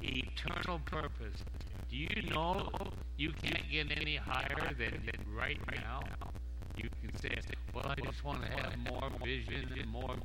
Eternal 0.02 0.80
purpose. 0.86 1.44
Do 1.90 1.98
you 1.98 2.30
know 2.30 2.70
you 3.18 3.32
can't 3.32 3.70
get 3.70 3.92
any 4.00 4.16
higher 4.16 4.74
than 4.78 5.10
right 5.38 5.60
now? 5.76 6.00
You 6.78 6.90
can 7.02 7.14
say, 7.20 7.38
well, 7.74 7.88
I 7.88 7.96
just 8.06 8.24
want 8.24 8.44
to 8.44 8.52
have 8.52 8.78
more 8.90 9.10
vision 9.22 9.70
and 9.78 9.90
more 9.90 10.16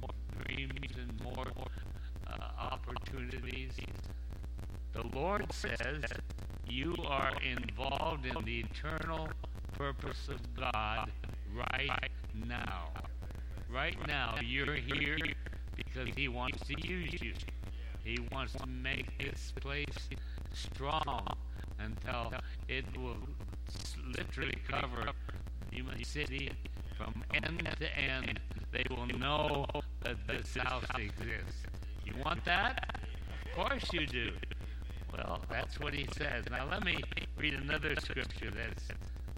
dreams 0.47 0.95
and 1.01 1.21
more 1.21 1.47
uh, 2.29 2.71
opportunities. 2.71 3.73
The 4.93 5.03
Lord 5.13 5.53
says 5.53 6.05
you 6.67 6.95
are 7.07 7.33
involved 7.43 8.27
in 8.27 8.45
the 8.45 8.61
eternal 8.61 9.29
purpose 9.73 10.29
of 10.29 10.41
God 10.55 11.11
right 11.55 12.11
now. 12.35 12.91
Right 13.69 13.97
now, 14.07 14.37
you're 14.43 14.75
here 14.75 15.17
because 15.77 16.09
He 16.17 16.29
wants 16.29 16.67
to 16.67 16.75
use 16.87 17.15
you. 17.23 17.35
He 18.05 18.19
wants 18.33 18.53
to 18.55 18.67
make 18.67 19.19
this 19.19 19.53
place 19.61 20.09
strong 20.53 21.27
until 21.79 22.33
it 22.69 22.85
will 22.97 23.17
literally 24.17 24.59
cover 24.69 25.11
the 25.71 25.77
Yuma 25.77 26.05
City 26.05 26.51
from 26.97 27.25
end 27.35 27.69
to 27.79 27.99
end. 27.99 28.41
They 28.73 28.85
will 28.91 29.07
know 29.07 29.67
that 30.03 30.17
this 30.27 30.57
house 30.57 30.85
exists. 30.99 31.63
You 32.05 32.15
want 32.25 32.45
that? 32.45 32.97
Of 33.47 33.53
course 33.53 33.85
you 33.93 34.07
do. 34.07 34.31
Well, 35.13 35.45
that's 35.51 35.79
what 35.79 35.95
he 35.95 36.07
says. 36.17 36.45
Now 36.51 36.67
let 36.71 36.85
me 36.85 36.99
read 37.37 37.55
another 37.55 37.95
scripture 37.97 38.51
that's 38.51 38.89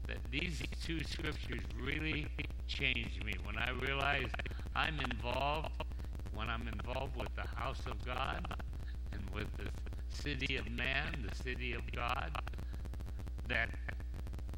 that 0.07 0.19
these 0.31 0.63
two 0.83 1.03
scriptures 1.05 1.63
really 1.83 2.29
changed 2.69 3.25
me 3.25 3.35
when 3.45 3.57
I 3.59 3.71
realized 3.71 4.35
I'm 4.77 5.01
involved 5.01 5.71
when 6.35 6.51
I'm 6.51 6.69
involved 6.69 7.17
with 7.17 7.29
the 7.37 7.47
house 7.57 7.81
of 7.87 8.05
God 8.05 8.45
and 9.13 9.23
with 9.33 9.49
the 9.57 9.71
city 10.09 10.57
of 10.57 10.69
man, 10.71 11.25
the 11.29 11.35
city 11.35 11.75
of 11.75 11.83
God, 11.93 12.33
that 13.49 13.71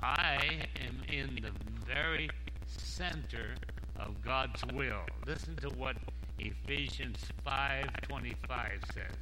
I 0.03 0.67
am 0.87 1.03
in 1.09 1.41
the 1.43 1.53
very 1.87 2.31
center 2.67 3.57
of 3.97 4.23
God's 4.23 4.63
will. 4.73 5.03
Listen 5.27 5.57
to 5.57 5.69
what 5.71 5.97
Ephesians 6.39 7.19
5:25 7.47 8.85
says. 8.95 9.17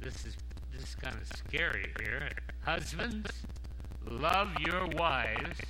This 0.00 0.24
is 0.24 0.36
this 0.72 0.82
is 0.82 0.94
kind 0.94 1.14
of 1.14 1.26
scary 1.36 1.92
here. 2.02 2.30
Husbands, 2.64 3.30
love 4.08 4.48
your 4.60 4.86
wives 4.96 5.60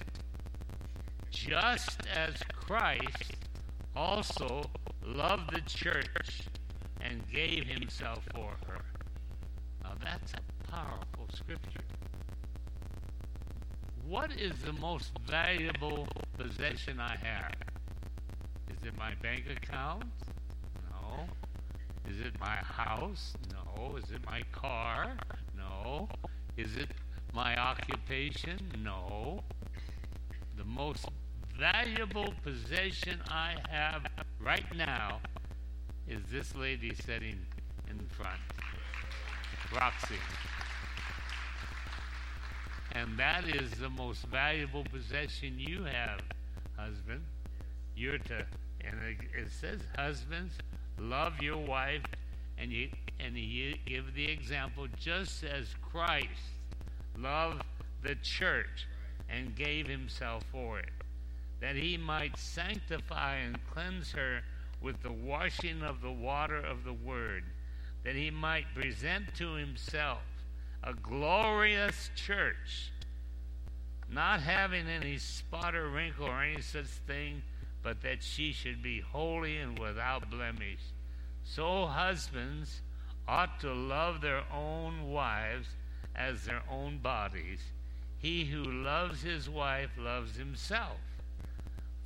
just 1.30 2.06
as 2.14 2.34
Christ 2.52 3.34
also 3.96 4.70
loved 5.04 5.52
the 5.52 5.60
church 5.62 6.42
and 7.00 7.22
gave 7.32 7.66
himself 7.66 8.22
for 8.34 8.52
her. 8.68 8.84
Now 9.82 9.94
that's 10.02 10.32
a 10.34 10.70
powerful 10.70 11.26
scripture. 11.34 11.80
What 14.06 14.32
is 14.38 14.52
the 14.64 14.72
most 14.74 15.12
valuable 15.26 16.06
possession 16.38 17.00
I 17.00 17.16
have? 17.22 17.54
Is 18.68 18.86
it 18.86 18.96
my 18.96 19.14
bank 19.22 19.44
account? 19.50 20.04
No. 20.90 21.24
Is 22.08 22.20
it 22.20 22.38
my 22.40 22.56
house? 22.56 23.34
No. 23.52 23.59
Is 23.96 24.10
it 24.10 24.24
my 24.26 24.42
car? 24.52 25.16
No. 25.56 26.08
Is 26.56 26.76
it 26.76 26.88
my 27.32 27.56
occupation? 27.56 28.58
No. 28.82 29.42
The 30.56 30.64
most 30.64 31.06
valuable 31.58 32.32
possession 32.42 33.20
I 33.28 33.56
have 33.68 34.06
right 34.40 34.64
now 34.76 35.20
is 36.08 36.20
this 36.30 36.54
lady 36.56 36.94
sitting 36.94 37.38
in 37.88 37.98
front, 38.08 38.40
Roxy. 39.74 40.16
And 42.92 43.16
that 43.18 43.44
is 43.46 43.70
the 43.72 43.90
most 43.90 44.24
valuable 44.26 44.84
possession 44.84 45.54
you 45.58 45.84
have, 45.84 46.20
husband. 46.76 47.22
You're 47.94 48.18
to, 48.18 48.46
and 48.84 48.96
it 49.34 49.50
says, 49.60 49.80
husbands, 49.96 50.54
love 50.98 51.40
your 51.40 51.58
wife, 51.58 52.02
and 52.60 52.70
you 52.70 52.88
and 53.18 53.36
he 53.36 53.80
give 53.86 54.14
the 54.14 54.30
example 54.30 54.86
just 54.98 55.44
as 55.44 55.74
Christ 55.82 56.28
loved 57.18 57.62
the 58.02 58.14
church 58.16 58.86
and 59.28 59.54
gave 59.54 59.86
himself 59.86 60.42
for 60.50 60.78
it, 60.78 60.90
that 61.60 61.76
he 61.76 61.96
might 61.96 62.38
sanctify 62.38 63.36
and 63.36 63.58
cleanse 63.72 64.12
her 64.12 64.40
with 64.80 65.02
the 65.02 65.12
washing 65.12 65.82
of 65.82 66.00
the 66.00 66.10
water 66.10 66.56
of 66.56 66.84
the 66.84 66.92
word, 66.92 67.44
that 68.04 68.16
he 68.16 68.30
might 68.30 68.74
present 68.74 69.34
to 69.36 69.54
himself 69.54 70.22
a 70.82 70.94
glorious 70.94 72.10
church, 72.16 72.90
not 74.10 74.40
having 74.40 74.88
any 74.88 75.18
spot 75.18 75.74
or 75.74 75.90
wrinkle 75.90 76.26
or 76.26 76.42
any 76.42 76.62
such 76.62 76.86
thing, 76.86 77.42
but 77.82 78.00
that 78.02 78.22
she 78.22 78.52
should 78.52 78.82
be 78.82 79.00
holy 79.00 79.58
and 79.58 79.78
without 79.78 80.30
blemish. 80.30 80.80
So 81.44 81.86
husbands 81.86 82.82
ought 83.26 83.60
to 83.60 83.72
love 83.72 84.20
their 84.20 84.42
own 84.52 85.10
wives 85.10 85.68
as 86.14 86.44
their 86.44 86.62
own 86.70 86.98
bodies. 86.98 87.60
He 88.18 88.44
who 88.44 88.62
loves 88.62 89.22
his 89.22 89.48
wife 89.48 89.90
loves 89.98 90.36
himself. 90.36 90.98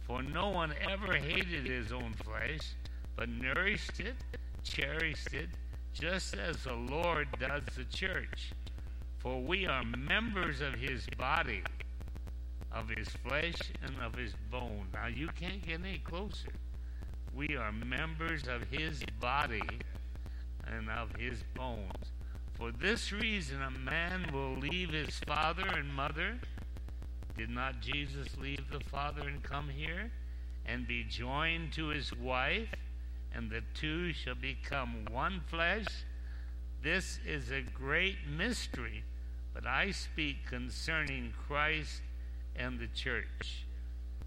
For 0.07 0.23
no 0.23 0.51
one 0.51 0.75
ever 0.89 1.17
hated 1.17 1.67
his 1.67 1.91
own 1.91 2.13
flesh, 2.13 2.75
but 3.17 3.29
nourished 3.29 4.01
it, 4.01 4.17
cherished 4.63 5.33
it, 5.33 5.49
just 5.93 6.35
as 6.37 6.65
the 6.65 6.75
Lord 6.75 7.29
does 7.41 7.63
the 7.75 7.85
church. 7.85 8.53
For 9.19 9.41
we 9.41 9.67
are 9.67 9.83
members 9.85 10.61
of 10.61 10.75
his 10.75 11.07
body, 11.17 11.63
of 12.71 12.91
his 12.91 13.09
flesh, 13.09 13.57
and 13.83 13.95
of 14.03 14.15
his 14.15 14.35
bone. 14.51 14.89
Now, 14.93 15.07
you 15.07 15.29
can't 15.29 15.67
get 15.67 15.81
any 15.81 15.99
closer. 15.99 16.53
We 17.37 17.57
are 17.57 17.73
members 17.73 18.47
of 18.47 18.63
his 18.71 19.03
body 19.21 19.63
and 20.67 20.89
of 20.89 21.17
his 21.17 21.43
bones. 21.55 22.13
For 22.53 22.71
this 22.71 23.11
reason, 23.11 23.61
a 23.61 23.71
man 23.71 24.31
will 24.33 24.57
leave 24.57 24.91
his 24.91 25.19
father 25.27 25.67
and 25.67 25.93
mother. 25.93 26.39
Did 27.37 27.51
not 27.51 27.81
Jesus 27.81 28.29
leave 28.41 28.71
the 28.71 28.79
father 28.79 29.23
and 29.27 29.43
come 29.43 29.69
here? 29.69 30.13
And 30.65 30.87
be 30.87 31.03
joined 31.03 31.73
to 31.73 31.89
his 31.89 32.15
wife, 32.17 32.69
and 33.35 33.51
the 33.51 33.63
two 33.75 34.13
shall 34.13 34.37
become 34.37 35.05
one 35.11 35.41
flesh. 35.49 35.87
This 36.83 37.19
is 37.27 37.51
a 37.51 37.63
great 37.63 38.19
mystery, 38.29 39.03
but 39.53 39.67
I 39.67 39.91
speak 39.91 40.47
concerning 40.47 41.35
Christ 41.49 42.03
and 42.55 42.79
the 42.79 42.87
church. 42.87 43.67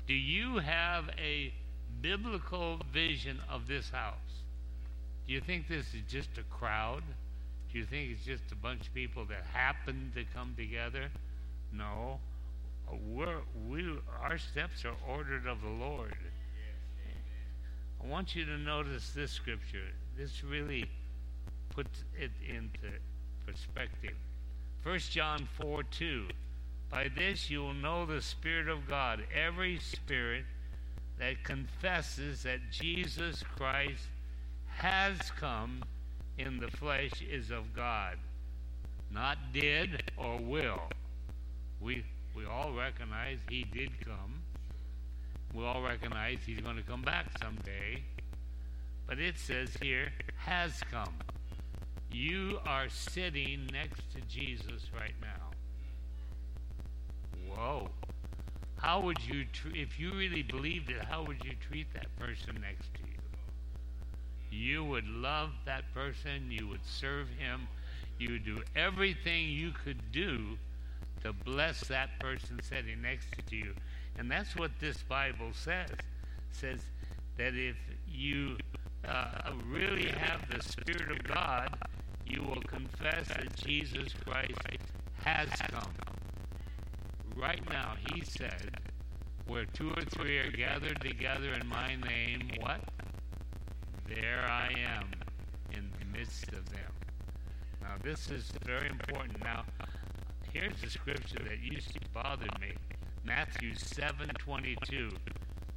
Do 0.05 0.13
you 0.13 0.57
have 0.57 1.09
a 1.17 1.53
biblical 2.01 2.79
vision 2.91 3.39
of 3.49 3.67
this 3.67 3.89
house? 3.89 4.43
Do 5.27 5.33
you 5.33 5.41
think 5.41 5.67
this 5.67 5.93
is 5.93 6.01
just 6.07 6.29
a 6.37 6.43
crowd? 6.43 7.03
Do 7.71 7.79
you 7.79 7.85
think 7.85 8.11
it's 8.11 8.25
just 8.25 8.51
a 8.51 8.55
bunch 8.55 8.87
of 8.87 8.93
people 8.93 9.25
that 9.25 9.43
happen 9.53 10.11
to 10.15 10.23
come 10.33 10.53
together? 10.57 11.09
No. 11.73 12.19
We're, 13.05 13.41
we, 13.67 13.85
our 14.21 14.37
steps 14.37 14.85
are 14.85 14.95
ordered 15.07 15.45
of 15.45 15.61
the 15.61 15.69
Lord. 15.69 16.15
I 18.01 18.07
want 18.07 18.35
you 18.35 18.45
to 18.45 18.57
notice 18.57 19.09
this 19.09 19.31
scripture. 19.31 19.83
This 20.17 20.43
really 20.43 20.85
puts 21.69 22.03
it 22.17 22.31
into 22.47 22.95
perspective. 23.45 24.15
1 24.83 24.99
John 24.99 25.47
4 25.59 25.83
2. 25.83 26.27
By 26.89 27.09
this 27.15 27.49
you 27.49 27.59
will 27.59 27.73
know 27.73 28.05
the 28.05 28.21
Spirit 28.21 28.69
of 28.69 28.87
God. 28.87 29.23
Every 29.35 29.79
spirit 29.79 30.45
that 31.19 31.43
confesses 31.43 32.43
that 32.43 32.59
Jesus 32.71 33.43
Christ 33.55 34.03
has 34.67 35.17
come 35.39 35.83
in 36.37 36.59
the 36.59 36.69
flesh 36.69 37.21
is 37.21 37.49
of 37.49 37.73
God, 37.75 38.17
not 39.11 39.37
did 39.51 40.11
or 40.17 40.37
will. 40.37 40.83
We, 41.81 42.03
we 42.35 42.45
all 42.45 42.73
recognize 42.73 43.39
he 43.49 43.63
did 43.63 43.89
come. 44.05 44.41
We 45.53 45.63
all 45.63 45.81
recognize 45.81 46.39
he's 46.45 46.59
going 46.59 46.75
to 46.75 46.83
come 46.83 47.01
back 47.01 47.25
someday. 47.41 48.03
But 49.07 49.19
it 49.19 49.37
says 49.37 49.75
here, 49.81 50.11
has 50.37 50.81
come. 50.91 51.13
You 52.11 52.59
are 52.65 52.89
sitting 52.89 53.67
next 53.71 54.01
to 54.13 54.21
Jesus 54.21 54.89
right 54.93 55.15
now. 55.21 55.51
Whoa. 57.47 57.89
How 58.77 59.01
would 59.01 59.25
you, 59.25 59.45
tr- 59.45 59.69
if 59.75 59.99
you 59.99 60.13
really 60.13 60.43
believed 60.43 60.89
it, 60.91 61.03
how 61.03 61.23
would 61.25 61.43
you 61.43 61.55
treat 61.55 61.93
that 61.93 62.15
person 62.17 62.59
next 62.61 62.93
to 62.95 63.03
you? 63.03 63.19
You 64.51 64.85
would 64.85 65.07
love 65.07 65.51
that 65.65 65.93
person. 65.93 66.51
You 66.51 66.67
would 66.69 66.85
serve 66.85 67.29
him. 67.29 67.69
You 68.19 68.33
would 68.33 68.45
do 68.45 68.63
everything 68.75 69.49
you 69.49 69.71
could 69.73 70.11
do 70.11 70.57
to 71.21 71.33
bless 71.33 71.81
that 71.89 72.19
person 72.19 72.61
sitting 72.63 73.01
next 73.01 73.27
to 73.47 73.55
you. 73.55 73.75
And 74.17 74.31
that's 74.31 74.55
what 74.55 74.79
this 74.79 75.03
Bible 75.03 75.51
says. 75.53 75.89
It 75.91 76.01
says 76.51 76.81
that 77.37 77.55
if 77.55 77.77
you 78.07 78.57
uh, 79.07 79.51
really 79.65 80.09
have 80.09 80.49
the 80.49 80.61
Spirit 80.61 81.11
of 81.11 81.23
God, 81.23 81.77
you 82.25 82.43
will 82.43 82.63
confess 82.63 83.27
that 83.29 83.55
Jesus 83.55 84.13
Christ 84.25 84.59
has 85.23 85.49
come. 85.71 86.06
Right 87.39 87.61
now, 87.69 87.93
he 88.11 88.23
said, 88.23 88.79
where 89.45 89.65
two 89.65 89.91
or 89.91 90.01
three 90.01 90.39
are 90.39 90.49
gathered 90.49 90.99
together 91.01 91.53
in 91.53 91.67
my 91.67 91.95
name, 91.95 92.49
what? 92.59 92.81
There 94.07 94.43
I 94.49 94.73
am 94.75 95.11
in 95.71 95.91
the 95.99 96.17
midst 96.17 96.47
of 96.53 96.67
them. 96.69 96.91
Now, 97.79 97.95
this 98.01 98.31
is 98.31 98.51
very 98.65 98.89
important. 98.89 99.39
Now, 99.43 99.65
here's 100.51 100.81
a 100.83 100.89
scripture 100.89 101.43
that 101.43 101.59
used 101.61 101.93
to 101.93 101.99
bother 102.11 102.47
me 102.59 102.73
Matthew 103.23 103.75
7 103.75 104.29
22. 104.39 105.11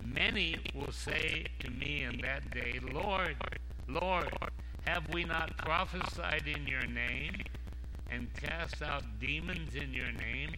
Many 0.02 0.56
will 0.74 0.92
say 0.92 1.44
to 1.58 1.70
me 1.70 2.04
in 2.04 2.22
that 2.22 2.50
day, 2.52 2.80
Lord, 2.90 3.36
Lord, 3.86 4.32
have 4.86 5.12
we 5.12 5.24
not 5.24 5.58
prophesied 5.58 6.44
in 6.46 6.66
your 6.66 6.86
name, 6.86 7.34
and 8.10 8.32
cast 8.34 8.80
out 8.80 9.02
demons 9.20 9.74
in 9.74 9.92
your 9.92 10.10
name, 10.12 10.54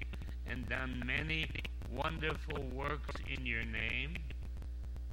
and 0.47 0.69
done 0.69 1.03
many 1.07 1.49
wonderful 1.91 2.63
works 2.75 3.15
in 3.29 3.47
your 3.47 3.65
name? 3.65 4.17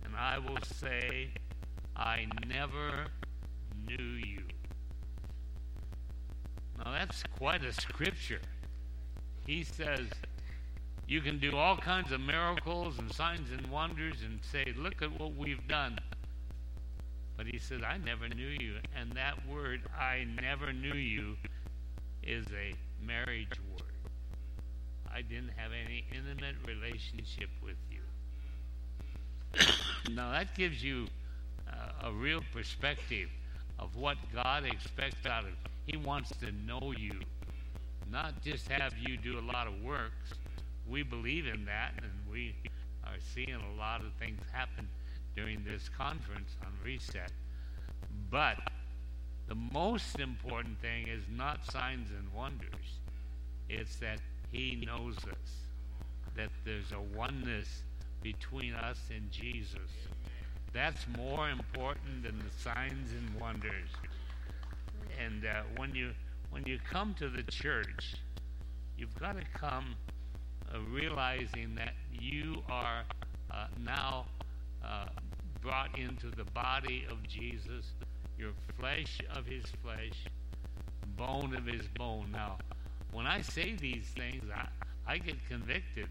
And 0.03 0.15
I 0.15 0.39
will 0.39 0.61
say, 0.63 1.29
I 1.95 2.27
never 2.47 3.07
knew 3.87 4.03
you. 4.03 4.43
Now 6.77 6.91
that's 6.91 7.23
quite 7.37 7.63
a 7.65 7.73
scripture. 7.73 8.41
He 9.45 9.63
says, 9.63 10.07
you 11.07 11.21
can 11.21 11.39
do 11.39 11.57
all 11.57 11.75
kinds 11.75 12.11
of 12.11 12.21
miracles 12.21 12.99
and 12.99 13.11
signs 13.11 13.51
and 13.51 13.65
wonders 13.71 14.17
and 14.23 14.39
say, 14.43 14.73
look 14.77 15.01
at 15.01 15.19
what 15.19 15.35
we've 15.35 15.67
done. 15.67 15.99
But 17.35 17.47
he 17.47 17.57
says, 17.57 17.81
I 17.87 17.97
never 17.97 18.29
knew 18.29 18.55
you. 18.59 18.75
And 18.95 19.11
that 19.13 19.47
word, 19.47 19.81
I 19.99 20.25
never 20.39 20.71
knew 20.71 20.93
you, 20.93 21.35
is 22.21 22.45
a 22.47 22.75
marriage 23.03 23.59
word. 23.71 23.88
I 25.13 25.21
didn't 25.21 25.51
have 25.55 25.71
any 25.71 26.05
intimate 26.11 26.55
relationship 26.65 27.49
with 27.63 27.77
you. 27.89 28.01
now 30.13 30.31
that 30.31 30.55
gives 30.55 30.83
you 30.83 31.07
uh, 31.67 32.07
a 32.07 32.11
real 32.11 32.41
perspective 32.53 33.29
of 33.79 33.95
what 33.95 34.17
God 34.33 34.65
expects 34.65 35.25
out 35.25 35.43
of. 35.43 35.51
He 35.85 35.97
wants 35.97 36.31
to 36.41 36.51
know 36.51 36.93
you, 36.97 37.13
not 38.11 38.43
just 38.43 38.67
have 38.69 38.93
you 38.99 39.17
do 39.17 39.39
a 39.39 39.41
lot 39.41 39.67
of 39.67 39.81
works. 39.81 40.33
We 40.87 41.03
believe 41.03 41.47
in 41.47 41.65
that, 41.65 41.93
and 41.97 42.11
we 42.31 42.55
are 43.03 43.17
seeing 43.33 43.55
a 43.55 43.79
lot 43.79 44.01
of 44.01 44.11
things 44.19 44.39
happen 44.51 44.87
during 45.35 45.63
this 45.63 45.89
conference 45.89 46.55
on 46.63 46.71
reset. 46.83 47.31
But 48.29 48.57
the 49.47 49.55
most 49.55 50.19
important 50.19 50.79
thing 50.81 51.07
is 51.07 51.23
not 51.35 51.65
signs 51.71 52.09
and 52.11 52.31
wonders. 52.33 52.99
It's 53.67 53.95
that 53.97 54.19
he 54.51 54.83
knows 54.85 55.17
us, 55.17 55.51
that 56.35 56.49
there's 56.65 56.91
a 56.91 57.17
oneness 57.17 57.83
between 58.21 58.73
us 58.73 58.99
and 59.15 59.31
Jesus. 59.31 59.89
That's 60.73 61.05
more 61.17 61.49
important 61.49 62.23
than 62.23 62.37
the 62.39 62.63
signs 62.63 63.11
and 63.11 63.41
wonders. 63.41 63.89
And 65.23 65.45
uh, 65.45 65.63
when 65.77 65.95
you 65.95 66.11
when 66.51 66.63
you 66.65 66.79
come 66.89 67.13
to 67.19 67.29
the 67.29 67.43
church, 67.43 68.15
you've 68.97 69.17
got 69.19 69.37
to 69.37 69.45
come 69.59 69.95
uh, 70.73 70.79
realizing 70.91 71.75
that 71.75 71.93
you 72.11 72.61
are 72.69 73.03
uh, 73.51 73.67
now 73.83 74.25
uh, 74.83 75.05
brought 75.61 75.97
into 75.97 76.31
the 76.31 76.43
body 76.45 77.05
of 77.09 77.21
Jesus, 77.27 77.85
your 78.37 78.51
flesh 78.79 79.19
of 79.35 79.45
his 79.45 79.63
flesh, 79.83 80.25
bone 81.17 81.55
of 81.55 81.65
his 81.65 81.87
bone. 81.97 82.29
Now, 82.31 82.57
when 83.11 83.27
I 83.27 83.41
say 83.41 83.75
these 83.75 84.05
things, 84.15 84.43
I, 84.55 84.67
I 85.13 85.17
get 85.17 85.35
convicted. 85.47 86.07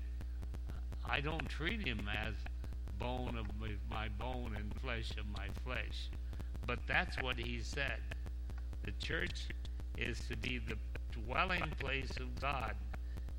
I 1.08 1.20
don't 1.20 1.48
treat 1.48 1.86
him 1.86 2.08
as 2.26 2.34
bone 2.98 3.36
of 3.38 3.46
my, 3.90 4.08
bone 4.08 4.56
and 4.56 4.74
flesh 4.80 5.10
of 5.18 5.26
my 5.36 5.48
flesh. 5.64 6.10
But 6.66 6.80
that's 6.86 7.16
what 7.22 7.38
he 7.38 7.60
said. 7.62 8.00
The 8.84 8.92
church 8.92 9.48
is 9.96 10.20
to 10.28 10.36
be 10.36 10.58
the 10.58 10.76
dwelling 11.12 11.72
place 11.78 12.10
of 12.18 12.40
God. 12.40 12.74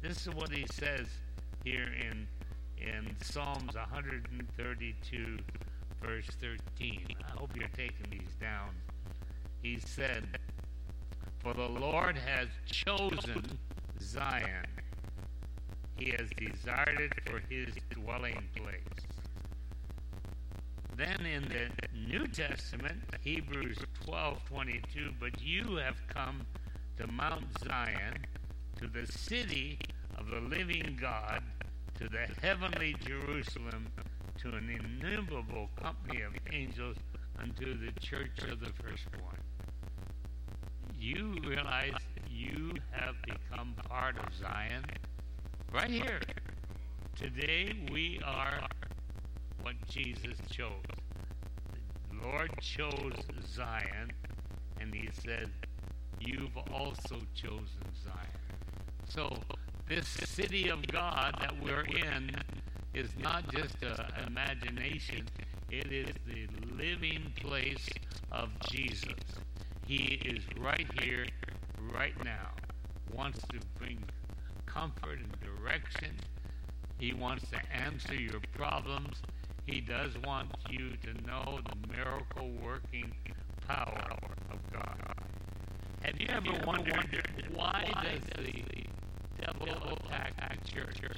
This 0.02 0.26
is 0.28 0.34
what 0.34 0.52
he 0.52 0.66
says 0.72 1.08
here 1.64 1.90
in 2.10 2.28
in 2.78 3.14
Psalms 3.22 3.76
132 3.76 5.38
verse 6.02 6.28
13. 6.40 7.08
I 7.28 7.32
hope 7.38 7.52
you're 7.56 7.68
taking 7.76 8.10
these 8.10 8.36
down. 8.40 8.70
He 9.62 9.80
said, 9.80 10.40
For 11.40 11.54
the 11.54 11.70
Lord 11.70 12.18
has 12.18 12.50
chosen 12.66 13.58
Zion. 14.02 14.66
He 15.96 16.12
has 16.12 16.30
desired 16.38 17.00
it 17.00 17.14
for 17.26 17.40
his 17.50 17.74
dwelling 17.92 18.44
place. 18.56 19.06
Then 20.98 21.26
in 21.26 21.44
the 21.44 21.70
New 21.98 22.28
Testament, 22.28 23.04
Hebrews 23.22 23.78
12:22, 24.06 25.14
but 25.18 25.42
you 25.42 25.78
have 25.78 26.06
come 26.10 26.46
to 26.98 27.08
Mount 27.08 27.46
Zion, 27.64 28.26
to 28.78 28.88
the 28.88 29.08
city 29.08 29.80
of 30.18 30.30
the 30.30 30.42
living 30.42 30.98
God, 31.00 31.42
to 32.00 32.10
the 32.10 32.28
heavenly 32.42 32.96
Jerusalem, 32.96 33.88
to 34.40 34.50
an 34.50 34.70
innumerable 34.70 35.70
company 35.82 36.22
of 36.22 36.34
angels, 36.52 36.98
unto 37.38 37.78
the 37.78 37.98
church 38.02 38.40
of 38.50 38.60
the 38.60 38.74
firstborn. 38.74 39.38
You 41.00 41.38
realize 41.48 41.94
you 42.30 42.74
have 42.92 43.16
become 43.26 43.74
part 43.88 44.18
of 44.18 44.34
Zion 44.36 44.84
right 45.74 45.90
here. 45.90 46.20
Today 47.16 47.74
we 47.90 48.20
are 48.26 48.68
what 49.62 49.76
Jesus 49.88 50.38
chose. 50.52 50.74
The 52.12 52.28
Lord 52.28 52.52
chose 52.60 53.14
Zion, 53.48 54.12
and 54.82 54.94
He 54.94 55.08
said, 55.24 55.50
You've 56.20 56.58
also 56.74 57.22
chosen 57.34 57.86
Zion. 58.04 58.42
So, 59.08 59.38
this 59.88 60.06
city 60.08 60.68
of 60.68 60.86
God 60.88 61.34
that 61.40 61.64
we're 61.64 61.86
in 61.86 62.32
is 62.94 63.10
not 63.24 63.50
just 63.54 63.82
an 63.84 64.28
imagination, 64.28 65.30
it 65.72 65.94
is 65.94 66.14
the 66.28 66.48
living 66.76 67.32
place 67.38 67.88
of 68.34 68.50
Jesus. 68.70 69.14
He 69.90 70.20
is 70.24 70.44
right 70.60 70.86
here, 71.02 71.26
right 71.92 72.14
now, 72.24 72.52
wants 73.12 73.40
to 73.48 73.58
bring 73.80 73.98
comfort 74.68 75.18
and 75.18 75.36
direction. 75.42 76.12
He 77.00 77.12
wants 77.12 77.50
to 77.50 77.58
answer 77.74 78.14
your 78.14 78.40
problems. 78.56 79.18
He 79.66 79.82
does 79.82 80.12
want 80.24 80.52
you 80.70 80.92
to 81.02 81.26
know 81.26 81.62
the 81.66 81.88
miracle 81.92 82.52
working 82.64 83.12
power 83.68 84.12
of 84.52 84.60
God. 84.72 85.16
Have 86.04 86.22
you 86.22 86.28
ever 86.30 86.66
wondered 86.68 87.24
why 87.56 87.92
does 88.04 88.22
the 88.46 88.64
devil 89.42 89.98
attack 90.06 90.34
the 90.62 90.72
church? 90.72 91.18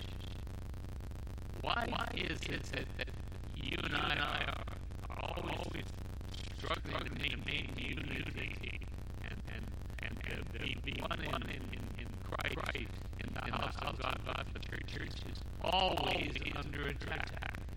Why 1.60 1.90
is 2.16 2.40
it 2.48 2.64
that 2.72 3.10
you 3.54 3.78
and 3.84 3.96
I 3.98 4.46
are 5.10 5.34
always 5.36 5.86
struggling 6.62 7.06
to 7.06 7.12
maintain 7.18 7.70
unity 7.78 8.80
and 9.24 9.42
and 9.56 9.66
and 10.04 10.18
to 10.54 10.82
be 10.84 11.02
one 11.02 11.20
in, 11.20 11.50
in, 11.50 11.82
in 11.98 12.08
Christ 12.30 12.92
in 13.20 13.34
the 13.34 13.52
house 13.52 13.76
of 13.82 14.00
God, 14.00 14.20
God 14.26 14.46
the 14.54 14.60
church 14.60 15.14
is 15.32 15.40
always 15.64 16.34
under 16.56 16.88
attack. 16.88 17.32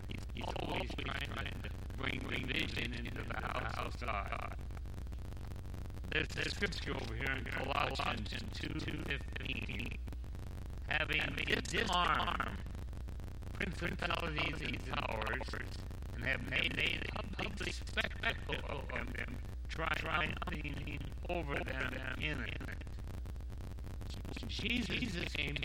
He's, 0.09 0.21
he's 0.35 0.45
always 0.61 0.91
trying 0.99 1.31
to 1.63 1.71
bring 1.99 2.21
division 2.47 2.93
into 2.95 3.23
the 3.29 3.47
house 3.47 3.75
of 3.79 4.01
God. 4.01 4.57
There's 6.11 6.29
a 6.47 6.51
scripture 6.51 6.95
over 6.95 7.15
here 7.15 7.37
in 7.39 7.45
Colossians 7.45 8.31
2.15 8.61 9.97
having 10.89 11.23
disarmed 11.71 12.59
principalities 13.55 14.55
and 14.63 14.79
powers 14.93 15.49
and 16.15 16.25
have 16.25 16.51
made 16.51 16.79
a 16.79 17.43
public 17.43 17.73
spectacle 17.73 18.14
of 18.69 18.89
them, 18.91 19.37
triumphing 19.69 20.99
over 21.29 21.55
them 21.55 21.95
in 22.21 22.41
it. 22.41 22.65
Jesus 24.49 25.33
came, 25.35 25.57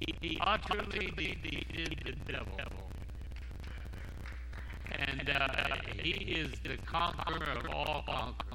he, 0.00 0.14
he 0.20 0.38
utterly 0.40 1.12
defeated 1.16 2.16
the 2.26 2.32
devil. 2.32 2.90
And 4.90 5.30
uh, 5.30 5.76
he 6.00 6.10
is 6.10 6.50
the 6.62 6.76
conqueror 6.84 7.58
of 7.58 7.66
all 7.72 8.04
conquerors. 8.06 8.54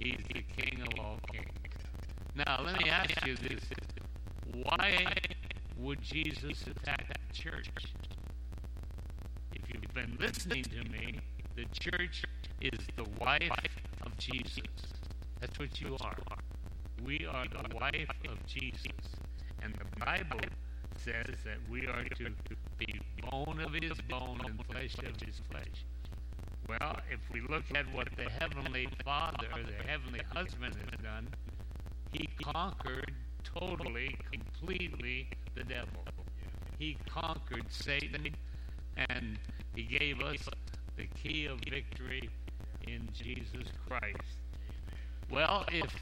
He's 0.00 0.20
the 0.32 0.42
king 0.56 0.82
of 0.82 0.98
all 0.98 1.18
kings. 1.30 1.48
Now, 2.34 2.60
let 2.64 2.78
me 2.78 2.90
ask 2.90 3.26
you 3.26 3.36
this. 3.36 3.64
Why 4.62 5.12
would 5.78 6.00
Jesus 6.02 6.64
attack 6.66 7.06
the 7.08 7.34
church? 7.34 7.68
If 9.54 9.62
you've 9.68 9.94
been 9.94 10.16
listening 10.20 10.64
to 10.64 10.84
me, 10.90 11.20
the 11.56 11.64
church 11.72 12.24
is 12.60 12.78
the 12.96 13.04
wife 13.20 13.50
of 14.04 14.16
Jesus. 14.18 14.64
That's 15.40 15.58
what 15.58 15.80
you 15.80 15.96
are. 16.00 16.16
We 17.04 17.26
are 17.30 17.46
the 17.46 17.74
wife 17.74 18.10
of 18.28 18.44
Jesus. 18.46 18.92
And 19.62 19.74
the 19.74 20.04
Bible 20.04 20.40
says 20.96 21.36
that 21.44 21.58
we 21.70 21.86
are 21.86 22.04
to 22.04 22.30
be 22.78 23.00
bone 23.30 23.60
of 23.60 23.72
his 23.74 23.98
bone 24.08 24.40
and 24.44 24.60
flesh 24.66 24.96
of 24.98 25.20
his 25.24 25.40
flesh. 25.50 25.84
Well, 26.68 26.96
if 27.10 27.20
we 27.32 27.40
look 27.40 27.64
at 27.74 27.86
what 27.94 28.08
the 28.16 28.28
Heavenly 28.28 28.88
Father, 29.04 29.48
the 29.54 29.88
Heavenly 29.88 30.20
Husband 30.34 30.74
has 30.74 31.00
done, 31.02 31.28
he 32.12 32.28
conquered 32.42 33.14
totally, 33.44 34.16
completely 34.32 35.28
the 35.54 35.64
devil. 35.64 36.04
He 36.78 36.98
conquered 37.08 37.66
Satan 37.70 38.34
and 38.96 39.38
he 39.74 39.84
gave 39.84 40.20
us 40.20 40.48
the 40.96 41.06
key 41.06 41.46
of 41.46 41.60
victory 41.60 42.28
in 42.94 43.08
Jesus 43.12 43.68
Christ. 43.86 44.16
Well, 45.30 45.64
if 45.72 45.92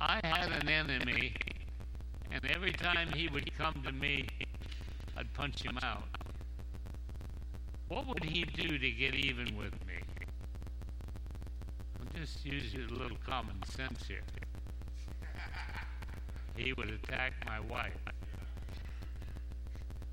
I 0.00 0.20
had 0.24 0.50
an 0.50 0.68
enemy 0.68 1.34
and 2.30 2.44
every 2.46 2.72
time 2.72 3.08
he 3.14 3.28
would 3.28 3.56
come 3.56 3.82
to 3.84 3.92
me, 3.92 4.26
I'd 5.16 5.32
punch 5.34 5.62
him 5.62 5.78
out. 5.82 6.04
What 7.88 8.06
would 8.06 8.24
he 8.24 8.44
do 8.44 8.78
to 8.78 8.90
get 8.90 9.14
even 9.14 9.56
with 9.56 9.72
me? 9.86 9.94
I'm 12.00 12.20
just 12.20 12.44
using 12.44 12.80
a 12.90 12.92
little 12.92 13.18
common 13.26 13.62
sense 13.68 14.06
here. 14.08 14.22
He 16.56 16.72
would 16.72 16.90
attack 16.90 17.34
my 17.46 17.60
wife. 17.60 17.92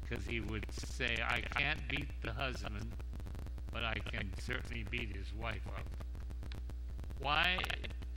Because 0.03 0.25
he 0.25 0.41
would 0.41 0.65
say, 0.71 1.17
I 1.25 1.41
can't 1.41 1.79
beat 1.87 2.09
the 2.21 2.33
husband, 2.33 2.91
but 3.71 3.83
I 3.83 3.95
can 4.11 4.29
certainly 4.39 4.85
beat 4.91 5.15
his 5.15 5.33
wife 5.39 5.65
up. 5.75 5.85
Why 7.21 7.57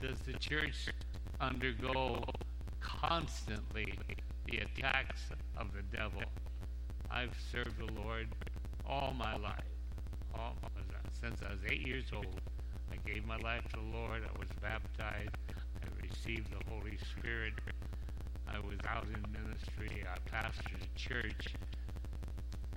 does 0.01 0.19
the 0.19 0.33
church 0.33 0.89
undergo 1.39 2.23
constantly 2.79 3.97
the 4.47 4.57
attacks 4.57 5.29
of 5.57 5.67
the 5.73 5.81
devil. 5.95 6.21
I've 7.09 7.35
served 7.51 7.77
the 7.77 8.01
Lord 8.01 8.27
all 8.85 9.13
my 9.17 9.35
life. 9.37 9.63
All, 10.33 10.55
since 11.21 11.39
I 11.41 11.51
was 11.51 11.59
eight 11.69 11.85
years 11.87 12.05
old, 12.13 12.41
I 12.91 12.97
gave 13.09 13.25
my 13.25 13.37
life 13.37 13.63
to 13.69 13.77
the 13.77 13.97
Lord. 13.97 14.21
I 14.23 14.39
was 14.39 14.49
baptized. 14.61 15.29
I 15.81 15.87
received 16.03 16.49
the 16.51 16.69
Holy 16.69 16.97
Spirit. 17.17 17.53
I 18.47 18.59
was 18.59 18.77
out 18.87 19.05
in 19.05 19.31
ministry. 19.31 20.03
I 20.05 20.17
pastored 20.29 20.81
a 20.83 20.99
church. 20.99 21.55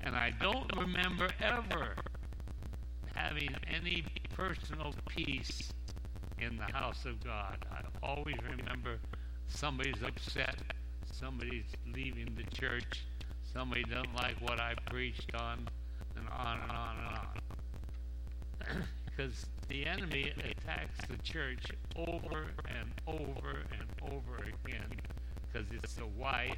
And 0.02 0.14
I 0.14 0.32
don't 0.40 0.70
remember 0.76 1.28
ever 1.40 1.94
having 3.14 3.50
any 3.74 4.04
personal 4.34 4.94
peace 5.08 5.72
in 6.40 6.56
the 6.56 6.72
house 6.72 7.04
of 7.04 7.22
God. 7.22 7.64
I 7.70 7.80
always 8.02 8.36
remember 8.56 8.98
somebody's 9.48 10.02
upset, 10.02 10.56
somebody's 11.12 11.66
leaving 11.86 12.36
the 12.36 12.44
church, 12.56 13.06
somebody 13.52 13.84
doesn't 13.84 14.14
like 14.14 14.40
what 14.40 14.60
I 14.60 14.74
preached 14.86 15.34
on, 15.34 15.68
and 16.16 16.28
on 16.28 16.60
and 16.60 16.72
on 16.72 16.96
and 16.98 17.18
on. 18.76 18.82
because 19.18 19.46
the 19.68 19.86
enemy 19.86 20.32
attacks 20.38 20.98
the 21.08 21.18
church 21.18 21.66
over 21.96 22.46
and 22.66 22.92
over 23.06 23.64
and 23.72 24.12
over 24.12 24.36
again 24.38 25.00
because 25.46 25.66
it's 25.72 25.94
the 25.94 26.06
wife 26.06 26.54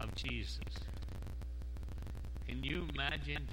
of 0.00 0.14
Jesus. 0.14 0.60
Can 2.46 2.62
you 2.62 2.86
imagine 2.94 3.48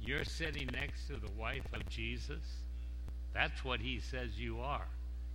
you're 0.00 0.24
sitting 0.24 0.68
next 0.72 1.06
to 1.08 1.14
the 1.14 1.30
wife 1.36 1.66
of 1.72 1.88
Jesus? 1.88 2.65
That's 3.36 3.62
what 3.62 3.80
he 3.80 4.00
says 4.00 4.30
you 4.38 4.60
are. 4.60 4.86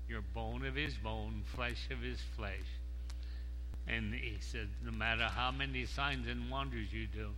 You're 0.10 0.24
bone 0.34 0.66
of 0.66 0.74
his 0.74 0.96
bone, 0.96 1.44
flesh 1.54 1.88
of 1.92 2.00
his 2.00 2.20
flesh. 2.36 2.66
And 3.88 4.12
he 4.12 4.38
said, 4.40 4.70
no 4.84 4.92
matter 4.92 5.26
how 5.26 5.52
many 5.52 5.86
signs 5.86 6.28
and 6.28 6.50
wonders 6.50 6.92
you 6.92 7.06
do, 7.06 7.30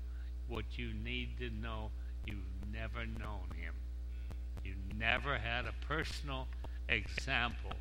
what 0.48 0.64
you 0.78 0.94
need 1.04 1.38
to 1.40 1.50
know, 1.50 1.92
you've 2.26 2.38
never 2.72 3.06
known 3.06 3.50
him. 3.60 3.74
You 4.64 4.76
never 4.98 5.38
had 5.38 5.66
a 5.66 5.86
personal 5.86 6.48
example 6.88 7.74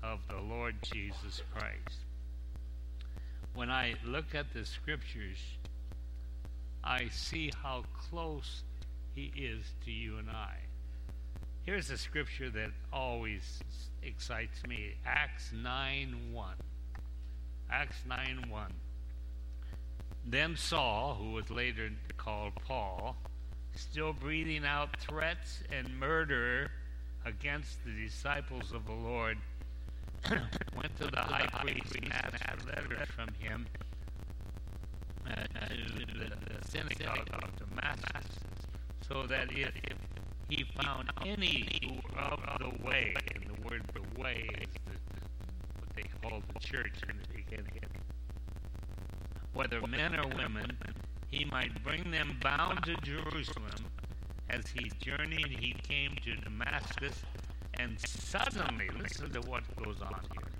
of 0.00 0.20
the 0.28 0.40
Lord 0.40 0.76
Jesus 0.82 1.42
Christ. 1.52 1.98
When 3.54 3.70
I 3.70 3.94
look 4.06 4.36
at 4.36 4.54
the 4.54 4.64
scriptures, 4.64 5.38
I 6.84 7.08
see 7.08 7.50
how 7.60 7.82
close 8.08 8.62
he 9.16 9.32
is 9.36 9.64
to 9.84 9.90
you 9.90 10.18
and 10.18 10.30
I. 10.30 10.69
Here's 11.62 11.90
a 11.90 11.98
scripture 11.98 12.48
that 12.50 12.70
always 12.90 13.60
excites 14.02 14.66
me 14.66 14.94
Acts 15.04 15.52
9 15.52 16.32
1. 16.32 16.54
Acts 17.70 17.98
9 18.08 18.46
1. 18.48 18.72
Then 20.26 20.56
Saul, 20.56 21.14
who 21.20 21.32
was 21.32 21.50
later 21.50 21.90
called 22.16 22.54
Paul, 22.66 23.16
still 23.74 24.14
breathing 24.14 24.64
out 24.64 24.98
threats 25.00 25.62
and 25.70 26.00
murder 26.00 26.70
against 27.26 27.84
the 27.84 27.92
disciples 28.06 28.72
of 28.72 28.86
the 28.86 28.92
Lord, 28.92 29.36
went 30.30 30.96
to 30.98 31.08
the 31.08 31.20
high 31.20 31.46
priest 31.62 31.94
and 31.94 32.12
for 32.12 32.68
letters 32.68 33.08
from 33.14 33.28
him 33.38 33.66
uh, 35.26 35.34
to 35.68 36.06
the, 36.18 36.68
synagogue 36.68 37.28
of 37.32 37.68
Damascus, 37.68 38.38
so 39.06 39.26
that 39.26 39.48
if 39.52 39.72
he 40.50 40.64
found 40.82 41.10
any 41.24 41.68
who 41.82 41.94
were 41.94 42.20
of 42.20 42.40
the 42.58 42.84
way, 42.84 43.14
and 43.34 43.44
the 43.46 43.62
word 43.68 43.82
the 43.94 44.20
way 44.20 44.48
is 44.60 44.68
the, 44.86 44.92
what 45.78 45.88
they 45.94 46.02
called 46.20 46.42
the 46.52 46.58
church 46.60 47.00
in 47.08 47.16
the 47.16 47.34
beginning, 47.34 47.80
whether 49.52 49.80
men 49.86 50.16
or 50.18 50.26
women, 50.36 50.76
he 51.30 51.44
might 51.44 51.82
bring 51.84 52.10
them 52.10 52.36
bound 52.42 52.82
to 52.84 52.96
Jerusalem. 53.02 53.86
As 54.48 54.64
he 54.74 54.90
journeyed, 54.98 55.46
he 55.60 55.74
came 55.88 56.16
to 56.24 56.34
Damascus, 56.36 57.22
and 57.78 57.96
suddenly, 58.00 58.88
listen 59.00 59.30
to 59.32 59.40
what 59.48 59.62
goes 59.76 60.00
on 60.02 60.20
here, 60.32 60.50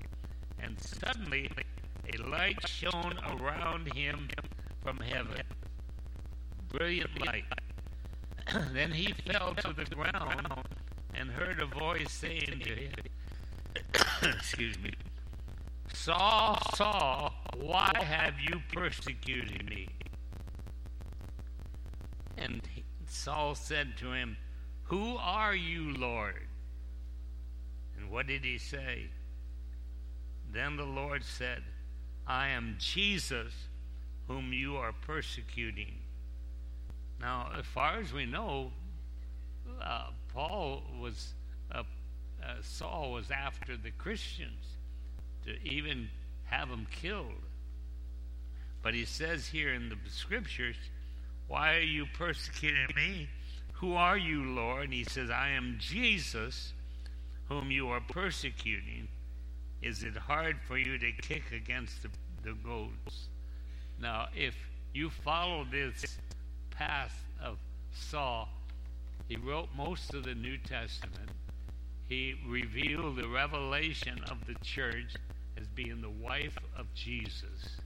and 0.60 0.76
suddenly 0.80 1.50
a 2.14 2.28
light 2.28 2.68
shone 2.68 3.18
around 3.40 3.92
him 3.92 4.28
from 4.82 4.98
heaven. 4.98 5.42
Brilliant 6.68 7.26
light 7.26 7.44
then 8.72 8.92
he 8.92 9.12
fell 9.12 9.54
to 9.54 9.72
the 9.72 9.84
ground 9.84 10.46
and 11.14 11.30
heard 11.30 11.60
a 11.60 11.66
voice 11.66 12.12
saying 12.12 12.62
to 12.64 12.74
him, 12.74 12.92
Excuse 14.22 14.78
me, 14.78 14.92
Saul, 15.92 16.58
Saul, 16.74 17.32
why 17.56 17.92
have 17.96 18.34
you 18.40 18.60
persecuted 18.72 19.68
me? 19.68 19.88
And 22.36 22.62
Saul 23.06 23.54
said 23.54 23.96
to 23.98 24.12
him, 24.12 24.36
Who 24.84 25.16
are 25.16 25.54
you, 25.54 25.92
Lord? 25.94 26.46
And 27.98 28.10
what 28.10 28.26
did 28.26 28.44
he 28.44 28.56
say? 28.56 29.10
Then 30.52 30.76
the 30.76 30.84
Lord 30.84 31.22
said, 31.24 31.62
I 32.26 32.48
am 32.48 32.76
Jesus 32.78 33.52
whom 34.26 34.52
you 34.52 34.76
are 34.76 34.92
persecuting. 34.92 35.99
Now, 37.20 37.50
as 37.58 37.66
far 37.66 37.98
as 37.98 38.12
we 38.12 38.24
know, 38.24 38.72
uh, 39.80 40.06
Paul 40.32 40.82
was, 41.00 41.34
uh, 41.70 41.82
uh, 42.42 42.54
Saul 42.62 43.12
was 43.12 43.30
after 43.30 43.76
the 43.76 43.90
Christians 43.90 44.64
to 45.44 45.62
even 45.62 46.08
have 46.44 46.70
them 46.70 46.86
killed. 46.90 47.42
But 48.82 48.94
he 48.94 49.04
says 49.04 49.46
here 49.46 49.74
in 49.74 49.90
the 49.90 49.96
scriptures, 50.08 50.76
Why 51.48 51.76
are 51.76 51.82
you 51.82 52.06
persecuting 52.14 52.88
me? 52.96 53.28
Who 53.74 53.94
are 53.94 54.16
you, 54.16 54.44
Lord? 54.44 54.84
And 54.84 54.92
he 54.92 55.04
says, 55.04 55.30
I 55.30 55.50
am 55.50 55.76
Jesus, 55.78 56.72
whom 57.48 57.70
you 57.70 57.88
are 57.88 58.00
persecuting. 58.00 59.08
Is 59.82 60.02
it 60.02 60.16
hard 60.16 60.56
for 60.66 60.78
you 60.78 60.98
to 60.98 61.12
kick 61.12 61.44
against 61.52 62.02
the, 62.02 62.08
the 62.42 62.52
goats? 62.52 63.28
Now, 63.98 64.28
if 64.34 64.54
you 64.92 65.10
follow 65.10 65.66
this 65.70 66.18
path 66.80 67.26
of 67.44 67.58
Saul, 67.92 68.48
he 69.28 69.36
wrote 69.36 69.68
most 69.76 70.14
of 70.14 70.24
the 70.24 70.34
New 70.34 70.56
Testament. 70.56 71.28
He 72.08 72.34
revealed 72.48 73.16
the 73.16 73.28
revelation 73.28 74.18
of 74.30 74.46
the 74.46 74.54
church 74.62 75.14
as 75.60 75.66
being 75.68 76.00
the 76.00 76.08
wife 76.08 76.56
of 76.74 76.86
Jesus. 76.94 77.76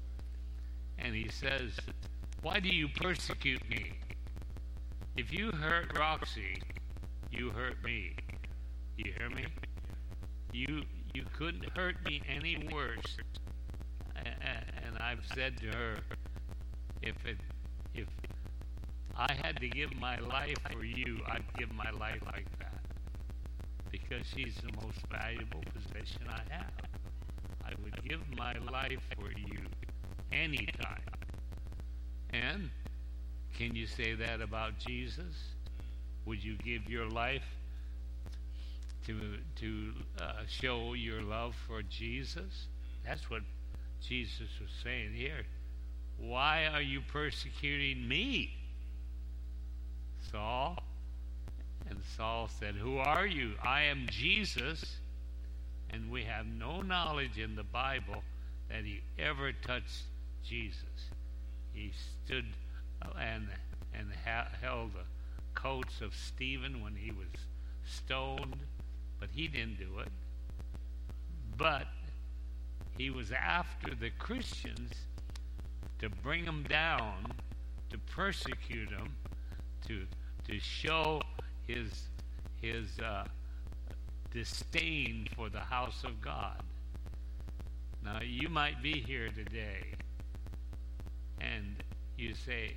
And 0.96 1.12
he 1.12 1.28
says, 1.28 1.72
Why 2.40 2.60
do 2.60 2.68
you 2.68 2.86
persecute 2.88 3.68
me? 3.68 3.94
If 5.16 5.32
you 5.32 5.50
hurt 5.50 5.98
Roxy, 5.98 6.62
you 7.32 7.50
hurt 7.50 7.82
me. 7.82 8.14
You 8.96 9.12
hear 9.18 9.28
me? 9.28 9.46
You 10.52 10.82
you 11.12 11.24
couldn't 11.36 11.68
hurt 11.76 11.96
me 12.04 12.22
any 12.28 12.68
worse 12.72 13.18
And 14.16 14.98
I've 15.00 15.24
said 15.34 15.58
to 15.58 15.66
her, 15.66 15.96
if 17.02 17.14
it, 17.26 17.38
if 17.94 18.06
I 19.16 19.32
had 19.42 19.60
to 19.60 19.68
give 19.68 19.94
my 19.94 20.18
life 20.18 20.58
for 20.72 20.84
you, 20.84 21.20
I'd 21.30 21.44
give 21.58 21.70
my 21.72 21.90
life 21.90 22.22
like 22.26 22.48
that. 22.60 22.80
Because 23.90 24.26
she's 24.26 24.56
the 24.56 24.72
most 24.82 24.98
valuable 25.10 25.62
possession 25.72 26.26
I 26.28 26.42
have. 26.52 26.72
I 27.64 27.72
would 27.82 28.02
give 28.08 28.20
my 28.36 28.54
life 28.70 29.00
for 29.16 29.30
you 29.30 29.60
anytime. 30.32 30.98
And 32.32 32.70
can 33.54 33.76
you 33.76 33.86
say 33.86 34.14
that 34.14 34.40
about 34.40 34.78
Jesus? 34.78 35.34
Would 36.26 36.42
you 36.42 36.56
give 36.56 36.88
your 36.88 37.08
life 37.08 37.44
to 39.06 39.38
to 39.56 39.92
uh, 40.20 40.32
show 40.48 40.94
your 40.94 41.22
love 41.22 41.54
for 41.66 41.82
Jesus? 41.82 42.66
That's 43.06 43.30
what 43.30 43.42
Jesus 44.00 44.48
was 44.60 44.70
saying 44.82 45.12
here. 45.14 45.46
Why 46.18 46.66
are 46.66 46.82
you 46.82 47.00
persecuting 47.12 48.08
me? 48.08 48.63
Saul. 50.30 50.78
And 51.88 51.98
Saul 52.16 52.48
said, 52.58 52.74
Who 52.74 52.98
are 52.98 53.26
you? 53.26 53.52
I 53.62 53.82
am 53.82 54.06
Jesus. 54.10 54.96
And 55.90 56.10
we 56.10 56.24
have 56.24 56.46
no 56.46 56.82
knowledge 56.82 57.38
in 57.38 57.56
the 57.56 57.62
Bible 57.62 58.22
that 58.68 58.84
he 58.84 59.00
ever 59.18 59.52
touched 59.52 60.04
Jesus. 60.44 61.10
He 61.72 61.92
stood 62.24 62.46
uh, 63.02 63.10
and, 63.20 63.48
and 63.92 64.08
ha- 64.24 64.48
held 64.60 64.94
the 64.94 65.04
coats 65.54 66.00
of 66.00 66.14
Stephen 66.14 66.82
when 66.82 66.96
he 66.96 67.10
was 67.10 67.28
stoned, 67.86 68.56
but 69.20 69.28
he 69.32 69.46
didn't 69.46 69.78
do 69.78 70.00
it. 70.00 70.08
But 71.56 71.86
he 72.96 73.10
was 73.10 73.30
after 73.30 73.94
the 73.94 74.10
Christians 74.10 74.92
to 76.00 76.08
bring 76.08 76.44
them 76.44 76.64
down, 76.68 77.32
to 77.90 77.98
persecute 77.98 78.90
them, 78.90 79.14
to 79.88 80.06
to 80.48 80.58
show 80.60 81.20
his 81.66 82.08
his 82.60 82.98
uh, 82.98 83.24
disdain 84.32 85.28
for 85.36 85.48
the 85.48 85.60
house 85.60 86.04
of 86.04 86.20
God. 86.20 86.62
Now 88.04 88.20
you 88.22 88.48
might 88.48 88.82
be 88.82 89.02
here 89.06 89.28
today, 89.34 89.84
and 91.40 91.82
you 92.16 92.34
say, 92.34 92.74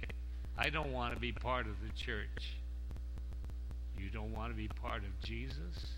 "I 0.57 0.69
don't 0.69 0.91
want 0.91 1.13
to 1.13 1.19
be 1.19 1.31
part 1.31 1.67
of 1.67 1.75
the 1.81 1.93
church." 1.95 2.57
You 3.97 4.09
don't 4.11 4.31
want 4.31 4.51
to 4.51 4.55
be 4.55 4.67
part 4.67 5.03
of 5.03 5.19
Jesus? 5.21 5.93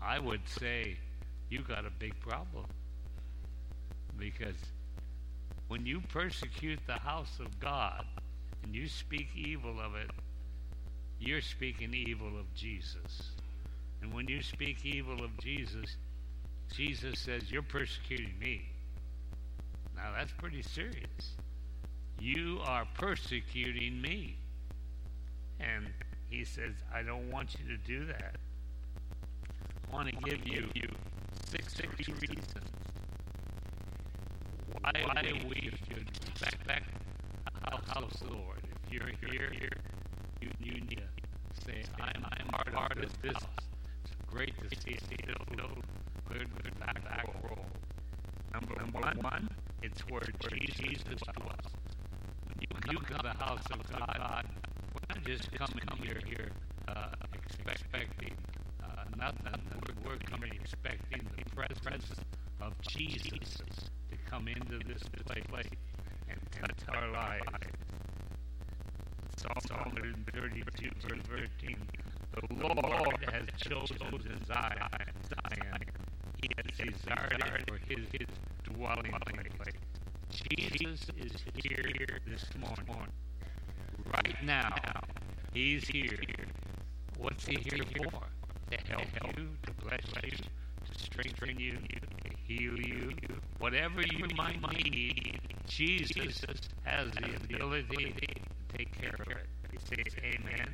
I 0.00 0.18
would 0.18 0.48
say 0.48 0.98
you 1.48 1.62
got 1.62 1.84
a 1.84 1.90
big 1.98 2.18
problem. 2.20 2.66
Because 4.16 4.54
when 5.70 5.86
you 5.86 6.02
persecute 6.08 6.80
the 6.88 6.94
house 6.94 7.38
of 7.38 7.60
God 7.60 8.04
and 8.64 8.74
you 8.74 8.88
speak 8.88 9.28
evil 9.36 9.78
of 9.80 9.94
it, 9.94 10.10
you're 11.20 11.40
speaking 11.40 11.94
evil 11.94 12.36
of 12.40 12.52
Jesus. 12.56 13.30
And 14.02 14.12
when 14.12 14.26
you 14.26 14.42
speak 14.42 14.84
evil 14.84 15.22
of 15.22 15.30
Jesus, 15.38 15.96
Jesus 16.74 17.20
says, 17.20 17.52
You're 17.52 17.62
persecuting 17.62 18.34
me. 18.40 18.62
Now 19.94 20.10
that's 20.18 20.32
pretty 20.32 20.62
serious. 20.62 21.36
You 22.18 22.58
are 22.64 22.84
persecuting 22.98 24.02
me. 24.02 24.38
And 25.60 25.86
he 26.30 26.44
says, 26.44 26.72
I 26.92 27.02
don't 27.02 27.30
want 27.30 27.54
you 27.60 27.76
to 27.76 27.80
do 27.86 28.06
that. 28.06 28.34
I 29.88 29.94
want 29.94 30.08
to 30.08 30.16
give 30.16 30.40
you, 30.46 30.68
six, 31.48 31.76
six 31.76 32.08
reasons 32.08 32.70
why, 34.72 34.92
why 35.04 35.22
we 35.48 35.70
should 35.88 36.10
respect 36.26 36.66
the 36.66 37.70
house 37.70 37.82
of 37.96 38.20
the 38.20 38.32
Lord. 38.34 38.60
If 38.86 38.92
you're 38.92 39.30
here, 39.30 39.50
here 39.52 39.70
you, 40.40 40.50
you 40.60 40.72
need 40.72 41.00
to 41.00 41.64
say, 41.64 41.82
I'm, 42.00 42.24
I'm 42.24 42.46
part, 42.48 42.72
part 42.72 42.92
of 42.92 43.22
this. 43.22 43.32
It's 44.04 44.12
great 44.26 44.54
to 44.60 44.68
see 44.80 44.92
it 44.92 45.02
still 45.04 45.68
good, 46.28 46.48
good 46.62 46.80
back, 46.80 47.02
back 47.04 47.26
roll. 47.44 47.66
Number, 48.52 48.74
Number 48.76 49.00
one, 49.00 49.18
one, 49.18 49.48
it's 49.82 50.00
where 50.08 50.22
Jesus. 50.40 51.04
When 51.06 52.56
you 52.60 52.66
come, 52.80 52.92
you 52.92 52.98
come 52.98 53.18
to 53.18 53.22
the 53.22 53.44
house 53.44 53.64
of 53.72 53.90
God, 53.90 54.46
not 55.08 55.24
just 55.24 55.50
coming 55.52 55.84
here, 56.02 56.20
here 56.26 56.50
uh, 56.88 57.08
expecting 57.34 58.34
uh, 58.82 59.04
nothing. 59.16 59.60
We're, 60.04 60.10
we're 60.10 60.18
coming 60.18 60.52
expecting 60.60 61.22
the 61.36 61.44
presence 61.54 62.20
of 62.60 62.72
Jesus 62.88 63.89
come 64.30 64.46
into 64.46 64.78
this 64.86 65.02
place 65.48 65.66
and 66.28 66.38
touch 66.52 66.94
our 66.94 67.10
lives. 67.10 67.44
Psalm 69.36 69.80
132, 69.84 70.90
verse 71.08 71.22
13. 71.60 71.76
The 72.34 72.62
Lord 72.62 73.24
has 73.32 73.46
chosen 73.58 73.98
Zion. 74.46 75.80
He 76.40 76.48
has 76.56 76.66
desired 76.76 77.42
it 77.44 77.68
for 77.68 77.78
his, 77.88 78.06
his 78.12 78.28
dwelling 78.62 79.12
place. 79.26 79.74
Jesus 80.30 81.06
is 81.16 81.32
here 81.56 82.20
this 82.28 82.44
morning. 82.56 83.12
Right 84.14 84.44
now, 84.44 84.72
he's 85.52 85.88
here. 85.88 86.20
What's 87.18 87.46
he 87.46 87.56
here 87.56 87.84
for? 87.96 88.10
To 88.70 88.78
help 88.88 89.36
you, 89.36 89.48
to 89.66 89.72
bless 89.84 90.04
you, 90.22 90.30
to 90.30 91.02
strengthen 91.02 91.58
you, 91.58 91.72
to 91.72 92.30
heal 92.46 92.78
you. 92.78 93.12
Whatever 93.60 94.00
you 94.00 94.24
might 94.38 94.58
need, 94.72 95.38
Jesus 95.68 96.40
has 96.84 97.10
the 97.10 97.36
ability 97.36 98.14
to 98.18 98.76
take 98.78 98.90
care 98.98 99.14
of 99.20 99.28
it. 99.28 99.46
You 99.70 99.78
say 99.86 100.02
amen. 100.24 100.66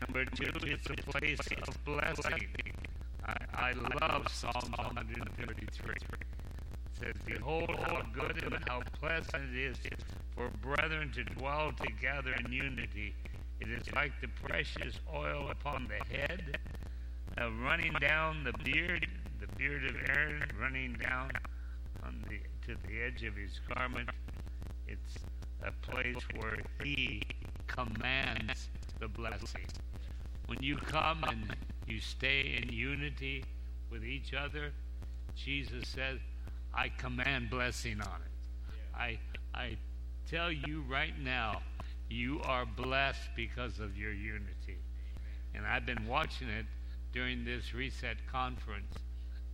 Number 0.00 0.24
two, 0.24 0.52
it's 0.62 0.88
a 0.88 1.10
place 1.10 1.40
of 1.66 1.84
blessing. 1.84 2.46
I, 3.26 3.34
I 3.52 3.72
love 4.00 4.28
Psalm 4.30 4.72
133. 4.76 5.94
It 5.94 6.02
says, 7.00 7.14
Behold 7.26 7.70
how 7.82 8.02
good 8.12 8.44
and 8.44 8.64
how 8.68 8.82
pleasant 9.00 9.52
it 9.52 9.58
is 9.58 9.76
for 10.36 10.50
brethren 10.62 11.10
to 11.16 11.24
dwell 11.24 11.72
together 11.84 12.32
in 12.44 12.52
unity. 12.52 13.12
It 13.60 13.68
is 13.68 13.92
like 13.92 14.12
the 14.20 14.28
precious 14.28 15.00
oil 15.12 15.48
upon 15.50 15.88
the 15.88 16.16
head, 16.16 16.58
uh, 17.40 17.50
running 17.64 17.94
down 18.00 18.44
the 18.44 18.52
beard, 18.62 19.08
the 19.40 19.48
beard 19.56 19.84
of 19.84 19.96
Aaron, 20.08 20.44
running 20.60 20.92
down 20.94 21.32
on 22.04 22.24
the 22.28 22.38
to 22.66 22.78
the 22.86 23.02
edge 23.02 23.22
of 23.24 23.34
his 23.36 23.60
garment. 23.74 24.08
It's 24.86 25.18
a 25.64 25.72
place 25.90 26.22
where 26.36 26.58
he 26.82 27.22
commands 27.66 28.68
the 29.00 29.08
blessing. 29.08 29.66
When 30.46 30.62
you 30.62 30.76
come 30.76 31.24
and 31.24 31.56
you 31.86 32.00
stay 32.00 32.60
in 32.62 32.72
unity 32.72 33.44
with 33.90 34.04
each 34.04 34.34
other, 34.34 34.72
Jesus 35.34 35.88
says, 35.88 36.18
I 36.74 36.88
command 36.88 37.50
blessing 37.50 38.00
on 38.00 38.20
it. 38.20 38.76
I 38.96 39.18
I 39.54 39.76
tell 40.30 40.50
you 40.50 40.84
right 40.88 41.18
now, 41.22 41.60
you 42.08 42.40
are 42.44 42.64
blessed 42.64 43.30
because 43.36 43.80
of 43.80 43.96
your 43.96 44.12
unity. 44.12 44.78
And 45.54 45.66
I've 45.66 45.86
been 45.86 46.06
watching 46.06 46.48
it 46.48 46.66
during 47.12 47.44
this 47.44 47.74
reset 47.74 48.16
conference, 48.30 48.94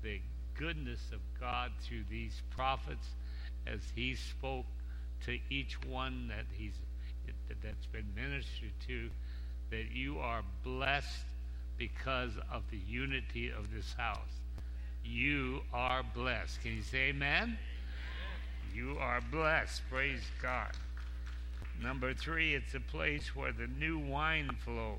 the 0.02 0.20
goodness 0.58 1.00
of 1.12 1.20
God 1.40 1.72
through 1.80 2.04
these 2.10 2.42
prophets 2.50 3.08
as 3.66 3.80
he 3.94 4.14
spoke 4.14 4.66
to 5.24 5.38
each 5.50 5.78
one 5.86 6.28
that 6.28 6.44
he's 6.52 6.72
that's 7.62 7.86
been 7.86 8.06
ministered 8.14 8.72
to 8.86 9.10
that 9.70 9.90
you 9.92 10.18
are 10.18 10.42
blessed 10.64 11.24
because 11.76 12.32
of 12.52 12.62
the 12.70 12.78
unity 12.88 13.50
of 13.50 13.72
this 13.72 13.94
house. 13.96 14.18
You 15.04 15.60
are 15.72 16.02
blessed. 16.14 16.62
Can 16.62 16.76
you 16.76 16.82
say 16.82 17.08
amen? 17.08 17.58
You 18.74 18.96
are 19.00 19.20
blessed. 19.30 19.82
Praise 19.90 20.22
God. 20.42 20.72
Number 21.82 22.12
three, 22.12 22.54
it's 22.54 22.74
a 22.74 22.80
place 22.80 23.34
where 23.36 23.52
the 23.52 23.68
new 23.78 23.98
wine 23.98 24.50
flows. 24.64 24.96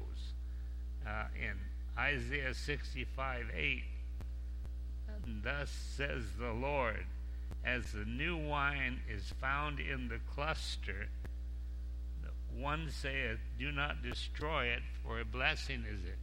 Uh, 1.08 1.26
in 1.36 1.56
Isaiah 1.98 2.54
65 2.54 3.46
8, 3.56 3.64
and 3.64 3.82
thus 5.44 5.70
says 5.70 6.24
the 6.40 6.52
Lord, 6.52 7.06
as 7.66 7.92
the 7.92 8.06
new 8.06 8.38
wine 8.38 9.00
is 9.10 9.34
found 9.40 9.80
in 9.80 10.08
the 10.08 10.20
cluster, 10.34 11.08
one 12.58 12.90
saith, 12.90 13.40
Do 13.58 13.72
not 13.72 14.04
destroy 14.04 14.66
it, 14.66 14.82
for 15.04 15.20
a 15.20 15.26
blessing 15.26 15.86
is 15.90 16.04
it. 16.04 16.18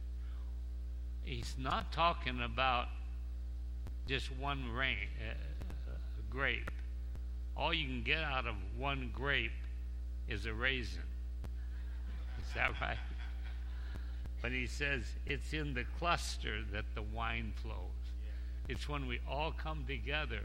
He's 1.23 1.55
not 1.57 1.91
talking 1.91 2.41
about 2.41 2.87
just 4.07 4.31
one 4.37 4.71
rain, 4.71 5.09
uh, 5.29 5.91
grape. 6.29 6.71
All 7.55 7.73
you 7.73 7.85
can 7.85 8.03
get 8.03 8.19
out 8.19 8.45
of 8.45 8.55
one 8.77 9.11
grape 9.13 9.51
is 10.27 10.45
a 10.45 10.53
raisin. 10.53 11.01
Is 12.39 12.53
that 12.55 12.79
right? 12.79 12.97
But 14.41 14.51
he 14.51 14.67
says 14.67 15.03
it's 15.25 15.53
in 15.53 15.73
the 15.73 15.85
cluster 15.99 16.59
that 16.71 16.85
the 16.93 17.01
wine 17.01 17.53
flows. 17.61 17.96
It's 18.67 18.89
when 18.89 19.07
we 19.07 19.19
all 19.29 19.51
come 19.51 19.85
together 19.87 20.41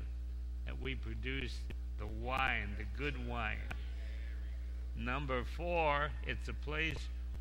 that 0.66 0.80
we 0.80 0.94
produce 0.94 1.56
the 1.98 2.06
wine, 2.06 2.76
the 2.78 2.84
good 2.96 3.28
wine. 3.28 3.58
Number 4.96 5.44
four, 5.44 6.10
it's 6.26 6.48
a 6.48 6.54
place 6.54 6.98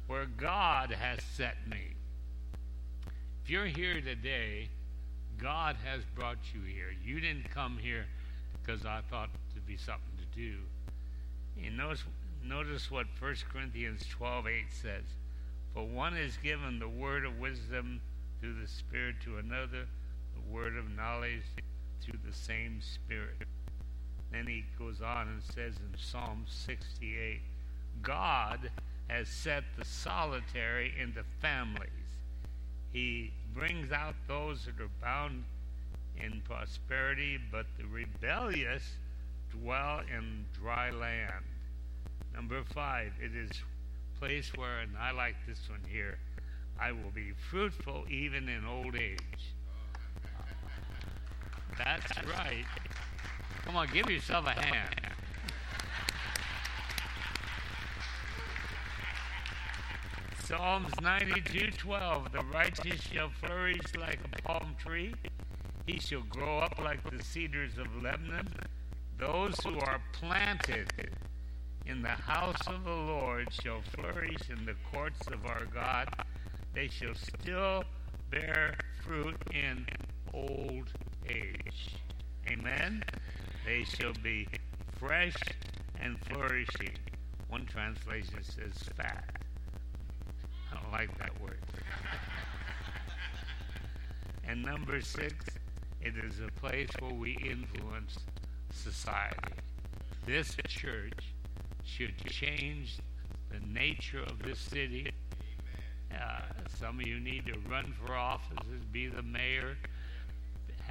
where 0.08 0.26
God 0.26 0.92
has 0.92 1.20
set 1.36 1.56
me. 1.70 1.96
If 3.44 3.50
you're 3.50 3.66
here 3.66 4.02
today, 4.02 4.70
God 5.38 5.76
has 5.84 6.02
brought 6.16 6.38
you 6.54 6.62
here. 6.62 6.94
You 7.04 7.20
didn't 7.20 7.50
come 7.52 7.78
here 7.82 8.06
because 8.62 8.86
I 8.86 9.02
thought 9.10 9.30
it'd 9.52 9.68
be 9.68 9.78
something 9.78 10.18
to 10.18 10.40
do. 10.40 10.58
And 11.64 11.78
notice, 11.78 12.04
notice 12.44 12.92
what 12.92 13.08
1 13.20 13.36
Corinthians 13.52 14.06
12 14.10 14.48
8 14.48 14.54
says. 14.70 15.04
For 15.74 15.86
one 15.86 16.16
is 16.16 16.38
given 16.38 16.80
the 16.80 16.90
word 16.90 17.26
of 17.26 17.40
wisdom 17.40 18.02
through 18.40 18.56
the 18.62 18.68
Spirit 18.68 19.16
to 19.24 19.38
another, 19.38 19.88
the 20.34 20.54
word 20.54 20.78
of 20.78 20.90
knowledge 20.96 21.44
through 22.02 22.20
the 22.26 22.34
same 22.34 22.80
Spirit. 22.82 23.48
Then 24.32 24.48
he 24.48 24.64
goes 24.80 25.02
on 25.02 25.28
and 25.28 25.44
says 25.44 25.76
in 25.78 25.98
Psalm 25.98 26.46
68 26.48 27.42
God 28.02 28.72
has 29.08 29.28
set 29.28 29.64
the 29.78 29.86
solitary 29.86 30.94
into 31.00 31.24
families. 31.42 31.90
He 32.94 33.32
brings 33.54 33.92
out 33.92 34.16
those 34.28 34.66
that 34.66 34.82
are 34.82 34.90
bound 35.02 35.44
in 36.18 36.42
prosperity, 36.42 37.38
but 37.52 37.66
the 37.78 37.86
rebellious 37.86 38.84
dwell 39.52 40.00
in 40.00 40.46
dry 40.54 40.92
land. 40.92 41.46
Number 42.34 42.64
five, 42.64 43.12
it 43.22 43.36
is 43.36 43.52
place 44.20 44.52
where, 44.56 44.80
and 44.80 44.92
I 44.98 45.12
like 45.12 45.36
this 45.48 45.70
one 45.70 45.82
here, 45.90 46.20
I 46.80 46.92
will 46.92 47.12
be 47.14 47.32
fruitful 47.50 48.06
even 48.10 48.48
in 48.48 48.66
old 48.66 48.96
age. 48.96 49.54
That's 51.78 52.28
right. 52.28 52.66
Come 53.66 53.76
on, 53.76 53.88
give 53.94 54.10
yourself 54.10 54.46
a 54.48 54.52
hand. 54.52 54.96
Psalms 60.44 60.92
92:12 61.02 62.32
The 62.34 62.44
righteous 62.54 63.02
shall 63.02 63.30
flourish 63.30 63.96
like 63.98 64.20
a 64.26 64.42
palm 64.42 64.76
tree. 64.78 65.14
He 65.86 66.00
shall 66.00 66.24
grow 66.24 66.60
up 66.60 66.78
like 66.78 67.10
the 67.10 67.24
cedars 67.24 67.78
of 67.78 68.04
Lebanon. 68.04 68.50
Those 69.18 69.56
who 69.64 69.80
are 69.80 70.02
planted 70.12 70.90
in 71.86 72.02
the 72.02 72.10
house 72.10 72.68
of 72.68 72.84
the 72.84 72.90
Lord 72.92 73.54
shall 73.54 73.82
flourish 73.82 74.50
in 74.50 74.66
the 74.66 74.76
courts 74.92 75.26
of 75.28 75.46
our 75.46 75.66
God. 75.74 76.10
They 76.74 76.88
shall 76.90 77.16
still 77.16 77.84
bear 78.30 78.76
fruit 79.06 79.38
in 79.54 79.86
old 80.34 80.92
age. 81.30 81.96
Amen. 82.50 83.04
They 83.66 83.84
shall 83.84 84.14
be 84.24 84.48
fresh 84.98 85.36
and 86.00 86.18
flourishing. 86.26 86.96
One 87.50 87.66
translation 87.66 88.44
says 88.44 88.74
fat. 88.96 89.26
I 90.72 90.82
don't 90.82 90.92
like 90.92 91.16
that 91.20 91.40
word. 91.42 91.60
and 94.48 94.64
number 94.64 95.02
six, 95.02 95.34
it 96.02 96.14
is 96.18 96.40
a 96.40 96.60
place 96.60 96.90
where 97.00 97.14
we 97.14 97.38
influence 97.44 98.18
society. 98.72 99.54
This 100.26 100.56
church 100.68 101.34
should 101.84 102.18
change 102.26 102.98
the 103.50 103.60
nature 103.68 104.22
of 104.24 104.42
this 104.44 104.60
city. 104.60 105.12
Uh, 106.12 106.42
some 106.80 107.00
of 107.00 107.08
you 107.08 107.20
need 107.20 107.46
to 107.46 107.54
run 107.70 107.94
for 108.04 108.16
offices, 108.16 108.84
be 108.92 109.08
the 109.08 109.24
mayor, 109.24 109.78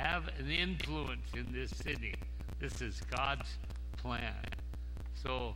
have 0.00 0.28
an 0.38 0.50
influence 0.50 1.26
in 1.34 1.52
this 1.52 1.70
city. 1.70 2.14
This 2.58 2.80
is 2.80 3.00
God's 3.14 3.58
plan. 3.98 4.34
So 5.22 5.54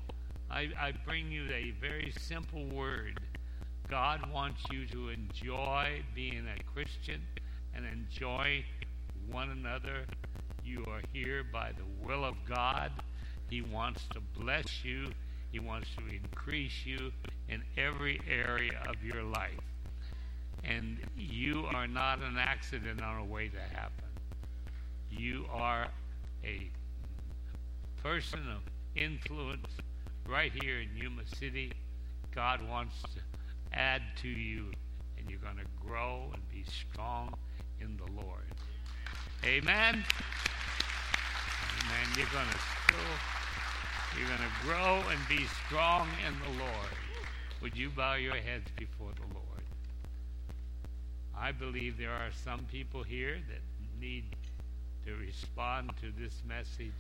I, 0.51 0.69
I 0.79 0.93
bring 1.07 1.33
you 1.33 1.45
a 1.45 1.73
very 1.81 2.13
simple 2.21 2.67
word. 2.67 3.19
God 3.89 4.31
wants 4.31 4.61
you 4.71 4.87
to 4.89 5.09
enjoy 5.09 6.03
being 6.15 6.45
a 6.47 6.63
Christian 6.75 7.23
and 7.75 7.87
enjoy 7.87 8.65
one 9.31 9.51
another. 9.51 10.05
You 10.63 10.85
are 10.89 11.01
here 11.13 11.43
by 11.51 11.73
the 11.73 12.07
will 12.07 12.25
of 12.25 12.35
God. 12.47 12.93
He 13.49 13.63
wants 13.63 14.07
to 14.13 14.21
bless 14.39 14.85
you. 14.85 15.09
He 15.53 15.59
wants 15.59 15.89
to 15.97 16.03
increase 16.15 16.85
you 16.85 17.13
in 17.49 17.63
every 17.79 18.21
area 18.31 18.83
of 18.89 19.03
your 19.03 19.23
life. 19.23 19.61
And 20.65 20.99
you 21.17 21.65
are 21.73 21.87
not 21.87 22.21
an 22.21 22.37
accident 22.39 23.03
on 23.03 23.21
a 23.21 23.25
way 23.25 23.49
to 23.49 23.61
happen. 23.75 24.05
You 25.17 25.47
are 25.53 25.87
a 26.45 26.71
person 28.03 28.41
of 28.51 28.63
influence 28.97 29.69
right 30.29 30.53
here 30.61 30.81
in 30.81 30.89
Yuma 30.97 31.23
City. 31.39 31.73
God 32.35 32.61
wants 32.69 33.01
to 33.03 33.21
add 33.73 34.03
to 34.23 34.29
you, 34.29 34.73
and 35.17 35.31
you're 35.31 35.39
going 35.39 35.57
to 35.57 35.87
grow 35.87 36.31
and 36.33 36.43
be 36.51 36.65
strong 36.65 37.33
in 37.81 37.97
the 37.97 38.23
Lord. 38.23 38.45
Amen. 39.45 40.05
Amen. 41.81 42.07
You're 42.17 42.27
going 42.33 42.49
to 42.51 42.59
still, 42.85 42.99
you're 44.19 44.29
going 44.29 44.41
to 44.41 44.67
grow 44.67 45.03
and 45.11 45.21
be 45.29 45.47
strong 45.67 46.09
in 46.27 46.35
the 46.41 46.59
Lord. 46.59 46.93
Would 47.63 47.77
you 47.77 47.91
bow 47.91 48.15
your 48.15 48.35
heads 48.35 48.71
before 48.77 49.13
the 49.15 49.33
Lord? 49.33 49.45
I 51.39 51.53
believe 51.53 51.99
there 51.99 52.13
are 52.13 52.31
some 52.45 52.67
people 52.71 53.03
here 53.03 53.39
that 53.49 53.61
need 54.01 54.25
to 55.07 55.15
respond 55.17 55.93
to 56.01 56.11
this 56.19 56.43
message 56.47 56.93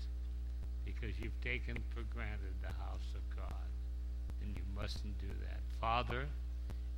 because 0.85 1.19
you've 1.19 1.40
taken 1.40 1.77
for 1.90 2.03
granted 2.14 2.55
the 2.61 2.69
house 2.69 3.14
of 3.14 3.37
God. 3.37 3.55
And 4.43 4.55
you 4.57 4.62
mustn't 4.75 5.19
do 5.19 5.29
that. 5.49 5.61
Father, 5.81 6.27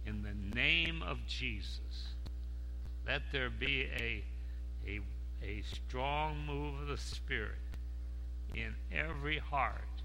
in 0.04 0.22
the 0.22 0.56
name 0.56 1.02
of 1.02 1.18
Jesus, 1.26 2.14
let 3.06 3.22
there 3.32 3.50
be 3.50 3.88
a, 3.96 4.24
a, 4.86 5.00
a 5.44 5.62
strong 5.62 6.44
move 6.44 6.82
of 6.82 6.88
the 6.88 6.96
Spirit 6.96 7.52
in 8.54 8.74
every 8.92 9.38
heart 9.38 10.02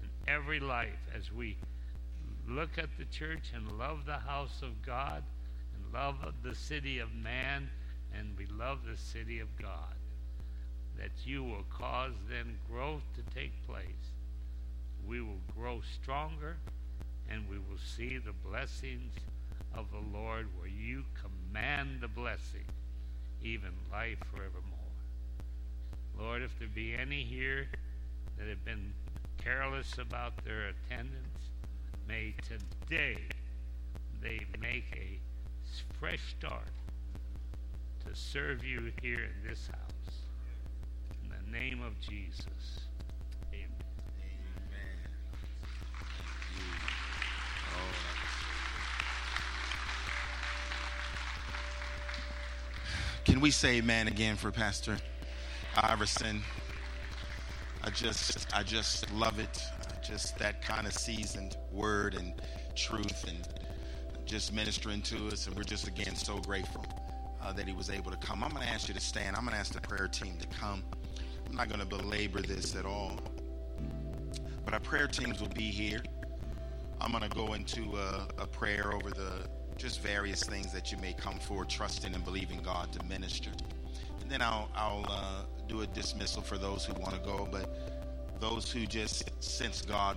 and 0.00 0.10
every 0.26 0.58
life 0.58 1.08
as 1.16 1.32
we 1.32 1.56
look 2.48 2.78
at 2.78 2.88
the 2.98 3.04
church 3.04 3.52
and 3.54 3.78
love 3.78 4.04
the 4.06 4.18
house 4.18 4.62
of 4.62 4.82
God 4.84 5.22
and 5.74 5.94
love 5.94 6.16
the 6.42 6.54
city 6.54 6.98
of 6.98 7.14
man 7.14 7.70
and 8.14 8.36
we 8.36 8.46
love 8.46 8.80
the 8.88 8.96
city 8.96 9.38
of 9.38 9.48
God 9.56 9.94
that 10.98 11.10
you 11.24 11.42
will 11.42 11.64
cause 11.70 12.12
then 12.28 12.58
growth 12.70 13.02
to 13.14 13.34
take 13.34 13.52
place. 13.66 13.84
We 15.06 15.20
will 15.20 15.40
grow 15.56 15.80
stronger 16.00 16.56
and 17.28 17.48
we 17.48 17.56
will 17.56 17.78
see 17.84 18.18
the 18.18 18.32
blessings 18.48 19.14
of 19.74 19.86
the 19.90 20.18
Lord 20.18 20.46
where 20.58 20.68
you 20.68 21.04
command 21.14 22.00
the 22.00 22.08
blessing, 22.08 22.64
even 23.42 23.70
life 23.90 24.18
forevermore. 24.30 24.78
Lord, 26.18 26.42
if 26.42 26.58
there 26.58 26.68
be 26.68 26.94
any 26.94 27.22
here 27.22 27.68
that 28.38 28.48
have 28.48 28.64
been 28.64 28.92
careless 29.42 29.96
about 29.98 30.44
their 30.44 30.68
attendance, 30.68 31.50
may 32.06 32.34
today 32.46 33.16
they 34.20 34.40
make 34.60 34.84
a 34.94 35.18
fresh 35.98 36.34
start 36.38 36.68
to 38.06 38.14
serve 38.14 38.64
you 38.64 38.92
here 39.00 39.20
in 39.20 39.48
this 39.48 39.68
house 39.68 39.91
name 41.52 41.82
of 41.82 42.00
Jesus. 42.00 42.80
Amen. 43.52 43.68
Can 53.26 53.40
we 53.40 53.50
say 53.50 53.76
amen 53.76 54.08
again 54.08 54.36
for 54.36 54.50
Pastor 54.50 54.96
Iverson? 55.76 56.42
I 57.84 57.90
just 57.90 58.46
I 58.54 58.62
just 58.62 59.12
love 59.12 59.38
it. 59.38 59.62
Just 60.02 60.38
that 60.38 60.62
kind 60.62 60.86
of 60.86 60.94
seasoned 60.94 61.56
word 61.70 62.14
and 62.14 62.32
truth 62.74 63.28
and 63.28 63.46
just 64.24 64.54
ministering 64.54 65.02
to 65.02 65.28
us 65.28 65.46
and 65.46 65.54
we're 65.54 65.62
just 65.64 65.86
again 65.86 66.16
so 66.16 66.38
grateful 66.38 66.84
uh, 67.42 67.52
that 67.52 67.68
he 67.68 67.74
was 67.74 67.90
able 67.90 68.10
to 68.10 68.16
come. 68.16 68.42
I'm 68.42 68.50
going 68.50 68.62
to 68.62 68.68
ask 68.72 68.88
you 68.88 68.94
to 68.94 69.00
stand. 69.00 69.36
I'm 69.36 69.42
going 69.42 69.52
to 69.52 69.60
ask 69.60 69.74
the 69.74 69.80
prayer 69.82 70.08
team 70.08 70.38
to 70.38 70.46
come. 70.58 70.82
I'm 71.52 71.58
not 71.58 71.68
going 71.68 71.80
to 71.80 71.86
belabor 71.86 72.40
this 72.40 72.74
at 72.76 72.86
all. 72.86 73.20
But 74.64 74.72
our 74.72 74.80
prayer 74.80 75.06
teams 75.06 75.38
will 75.38 75.50
be 75.50 75.64
here. 75.64 76.02
I'm 76.98 77.10
going 77.10 77.28
to 77.28 77.36
go 77.36 77.52
into 77.52 77.94
a, 77.94 78.26
a, 78.38 78.46
prayer 78.46 78.94
over 78.94 79.10
the 79.10 79.46
just 79.76 80.00
various 80.00 80.42
things 80.44 80.72
that 80.72 80.90
you 80.90 80.96
may 80.96 81.12
come 81.12 81.38
forward, 81.38 81.68
trusting 81.68 82.14
and 82.14 82.24
believing 82.24 82.62
God 82.62 82.90
to 82.94 83.04
minister. 83.04 83.50
And 84.22 84.30
then 84.30 84.40
I'll, 84.40 84.70
I'll 84.74 85.04
uh, 85.06 85.42
do 85.68 85.82
a 85.82 85.86
dismissal 85.88 86.40
for 86.40 86.56
those 86.56 86.86
who 86.86 86.94
want 86.94 87.12
to 87.16 87.20
go. 87.20 87.46
But 87.52 87.68
those 88.40 88.72
who 88.72 88.86
just 88.86 89.30
sense 89.42 89.82
God 89.82 90.16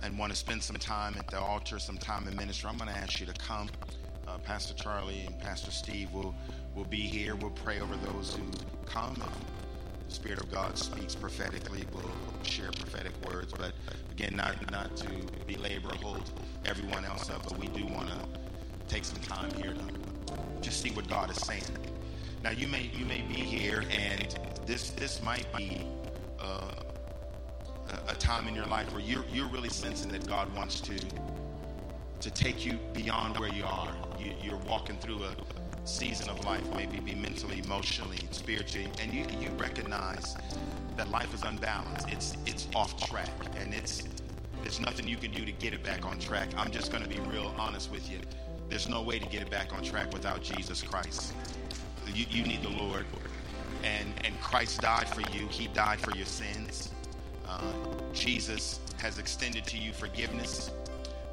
and 0.00 0.16
want 0.16 0.30
to 0.30 0.38
spend 0.38 0.62
some 0.62 0.76
time 0.76 1.16
at 1.18 1.26
the 1.26 1.40
altar, 1.40 1.80
some 1.80 1.98
time 1.98 2.28
in 2.28 2.36
ministry, 2.36 2.70
I'm 2.70 2.78
going 2.78 2.90
to 2.90 2.96
ask 2.96 3.18
you 3.18 3.26
to 3.26 3.32
come. 3.32 3.68
Uh, 4.28 4.38
Pastor 4.38 4.74
Charlie 4.74 5.24
and 5.26 5.36
Pastor 5.40 5.72
Steve 5.72 6.12
will 6.12 6.36
will 6.76 6.84
be 6.84 7.00
here. 7.00 7.34
We'll 7.34 7.50
pray 7.50 7.80
over 7.80 7.96
those 7.96 8.36
who 8.36 8.44
come. 8.84 9.20
Spirit 10.16 10.40
of 10.42 10.50
God 10.50 10.78
speaks 10.78 11.14
prophetically, 11.14 11.84
we'll 11.92 12.10
share 12.42 12.70
prophetic 12.72 13.12
words. 13.30 13.52
But 13.52 13.72
again, 14.10 14.34
not 14.34 14.70
not 14.70 14.96
to 14.96 15.08
belabor 15.46 15.90
or 15.90 15.96
hold 15.96 16.30
everyone 16.64 17.04
else 17.04 17.30
up, 17.30 17.44
but 17.44 17.58
we 17.58 17.68
do 17.68 17.86
want 17.86 18.08
to 18.08 18.16
take 18.88 19.04
some 19.04 19.20
time 19.20 19.52
here 19.52 19.74
to 19.74 20.60
just 20.62 20.80
see 20.80 20.90
what 20.90 21.06
God 21.08 21.30
is 21.30 21.36
saying. 21.36 21.62
Now, 22.42 22.50
you 22.50 22.66
may 22.66 22.90
you 22.94 23.04
may 23.04 23.20
be 23.22 23.34
here, 23.34 23.84
and 23.90 24.38
this 24.66 24.90
this 24.92 25.22
might 25.22 25.46
be 25.54 25.86
uh, 26.40 26.72
a 28.08 28.14
time 28.14 28.48
in 28.48 28.54
your 28.54 28.66
life 28.66 28.90
where 28.92 29.02
you're 29.02 29.24
you're 29.32 29.48
really 29.48 29.68
sensing 29.70 30.10
that 30.12 30.26
God 30.26 30.54
wants 30.56 30.80
to 30.80 30.96
to 32.20 32.30
take 32.30 32.64
you 32.64 32.78
beyond 32.94 33.38
where 33.38 33.52
you 33.52 33.64
are. 33.64 33.94
You, 34.18 34.32
you're 34.42 34.58
walking 34.66 34.96
through 34.98 35.24
a 35.24 35.36
season 35.86 36.28
of 36.28 36.44
life, 36.44 36.62
maybe 36.74 36.98
be 37.00 37.14
mentally, 37.14 37.62
emotionally, 37.64 38.18
spiritually, 38.30 38.88
and 39.00 39.12
you, 39.12 39.24
you 39.40 39.48
recognize 39.58 40.36
that 40.96 41.08
life 41.10 41.32
is 41.32 41.42
unbalanced. 41.42 42.08
It's 42.08 42.36
it's 42.46 42.66
off 42.74 43.08
track, 43.08 43.30
and 43.56 43.72
it's 43.72 44.04
there's 44.62 44.80
nothing 44.80 45.06
you 45.06 45.16
can 45.16 45.30
do 45.30 45.44
to 45.44 45.52
get 45.52 45.72
it 45.74 45.84
back 45.84 46.04
on 46.04 46.18
track. 46.18 46.48
I'm 46.56 46.70
just 46.70 46.90
going 46.90 47.02
to 47.02 47.08
be 47.08 47.20
real 47.20 47.54
honest 47.58 47.90
with 47.90 48.10
you. 48.10 48.18
There's 48.68 48.88
no 48.88 49.02
way 49.02 49.18
to 49.18 49.26
get 49.26 49.42
it 49.42 49.50
back 49.50 49.72
on 49.72 49.82
track 49.82 50.12
without 50.12 50.42
Jesus 50.42 50.82
Christ. 50.82 51.32
You, 52.12 52.26
you 52.30 52.42
need 52.42 52.62
the 52.62 52.70
Lord, 52.70 53.06
and 53.84 54.12
and 54.24 54.38
Christ 54.40 54.80
died 54.80 55.08
for 55.08 55.20
you. 55.36 55.46
He 55.48 55.68
died 55.68 56.00
for 56.00 56.14
your 56.16 56.26
sins. 56.26 56.90
Uh, 57.46 57.60
Jesus 58.12 58.80
has 58.98 59.18
extended 59.18 59.64
to 59.66 59.78
you 59.78 59.92
forgiveness 59.92 60.72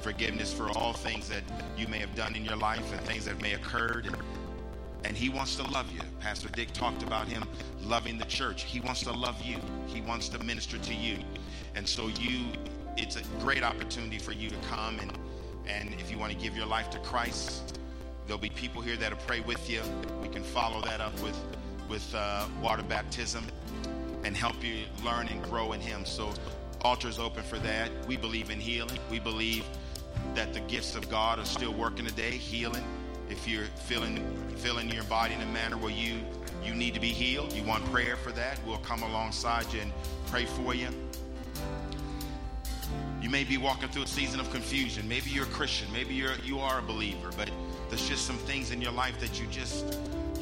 forgiveness 0.03 0.53
for 0.53 0.69
all 0.77 0.91
things 0.91 1.29
that 1.29 1.43
you 1.77 1.87
may 1.87 1.97
have 1.97 2.13
done 2.13 2.35
in 2.35 2.43
your 2.43 2.57
life 2.57 2.91
and 2.91 2.99
things 3.01 3.23
that 3.23 3.41
may 3.41 3.51
have 3.51 3.61
occurred. 3.61 4.05
And, 4.05 4.17
and 5.03 5.17
he 5.17 5.29
wants 5.29 5.55
to 5.57 5.63
love 5.71 5.91
you. 5.91 6.01
Pastor 6.19 6.49
Dick 6.49 6.71
talked 6.73 7.03
about 7.03 7.27
him 7.27 7.43
loving 7.81 8.17
the 8.17 8.25
church. 8.25 8.63
He 8.63 8.79
wants 8.79 9.01
to 9.03 9.11
love 9.11 9.41
you. 9.41 9.57
He 9.87 10.01
wants 10.01 10.29
to 10.29 10.39
minister 10.43 10.77
to 10.77 10.93
you. 10.93 11.17
And 11.75 11.87
so 11.87 12.07
you 12.07 12.45
it's 12.95 13.15
a 13.15 13.23
great 13.39 13.63
opportunity 13.63 14.19
for 14.19 14.33
you 14.33 14.49
to 14.49 14.57
come 14.69 14.99
and 14.99 15.11
and 15.67 15.93
if 15.93 16.11
you 16.11 16.17
want 16.17 16.31
to 16.31 16.37
give 16.37 16.57
your 16.57 16.65
life 16.65 16.89
to 16.89 16.99
Christ, 16.99 17.79
there'll 18.27 18.37
be 18.37 18.49
people 18.49 18.81
here 18.81 18.97
that'll 18.97 19.17
pray 19.19 19.39
with 19.39 19.69
you. 19.69 19.81
We 20.21 20.27
can 20.27 20.43
follow 20.43 20.81
that 20.81 20.99
up 20.99 21.17
with 21.21 21.39
with 21.89 22.13
uh, 22.15 22.45
water 22.61 22.83
baptism 22.83 23.45
and 24.23 24.35
help 24.35 24.63
you 24.63 24.83
learn 25.03 25.27
and 25.27 25.43
grow 25.43 25.73
in 25.73 25.81
Him. 25.81 26.05
So 26.05 26.33
altars 26.81 27.19
open 27.19 27.43
for 27.43 27.59
that. 27.59 27.89
We 28.07 28.17
believe 28.17 28.49
in 28.49 28.59
healing. 28.59 28.99
We 29.09 29.19
believe 29.19 29.65
that 30.35 30.53
the 30.53 30.59
gifts 30.61 30.95
of 30.95 31.09
God 31.09 31.39
are 31.39 31.45
still 31.45 31.73
working 31.73 32.05
today, 32.05 32.31
healing. 32.31 32.83
If 33.29 33.47
you're 33.47 33.65
feeling 33.87 34.23
feeling 34.57 34.89
your 34.89 35.03
body 35.05 35.33
in 35.33 35.41
a 35.41 35.45
manner 35.47 35.77
where 35.77 35.91
you 35.91 36.19
you 36.63 36.73
need 36.73 36.93
to 36.93 36.99
be 36.99 37.09
healed, 37.09 37.53
you 37.53 37.63
want 37.63 37.83
prayer 37.91 38.15
for 38.15 38.31
that, 38.31 38.59
we'll 38.65 38.77
come 38.77 39.03
alongside 39.03 39.71
you 39.73 39.81
and 39.81 39.91
pray 40.27 40.45
for 40.45 40.73
you. 40.73 40.87
You 43.21 43.29
may 43.29 43.43
be 43.43 43.57
walking 43.57 43.89
through 43.89 44.03
a 44.03 44.07
season 44.07 44.39
of 44.39 44.51
confusion. 44.51 45.07
Maybe 45.07 45.29
you're 45.29 45.45
a 45.45 45.49
Christian. 45.49 45.91
Maybe 45.93 46.13
you're 46.13 46.35
you 46.43 46.59
are 46.59 46.79
a 46.79 46.81
believer, 46.81 47.29
but 47.37 47.49
there's 47.89 48.07
just 48.07 48.25
some 48.25 48.37
things 48.37 48.71
in 48.71 48.81
your 48.81 48.91
life 48.91 49.19
that 49.19 49.39
you 49.39 49.47
just 49.47 49.85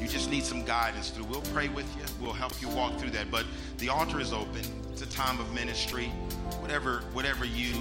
you 0.00 0.08
just 0.08 0.30
need 0.30 0.42
some 0.42 0.64
guidance 0.64 1.10
through. 1.10 1.26
We'll 1.26 1.42
pray 1.52 1.68
with 1.68 1.86
you. 1.96 2.02
We'll 2.20 2.32
help 2.32 2.60
you 2.60 2.68
walk 2.68 2.98
through 2.98 3.10
that. 3.10 3.30
But 3.30 3.46
the 3.78 3.88
altar 3.88 4.20
is 4.20 4.32
open. 4.32 4.62
It's 4.90 5.02
a 5.02 5.10
time 5.10 5.38
of 5.38 5.52
ministry. 5.54 6.06
Whatever 6.60 7.04
whatever 7.12 7.44
you 7.44 7.74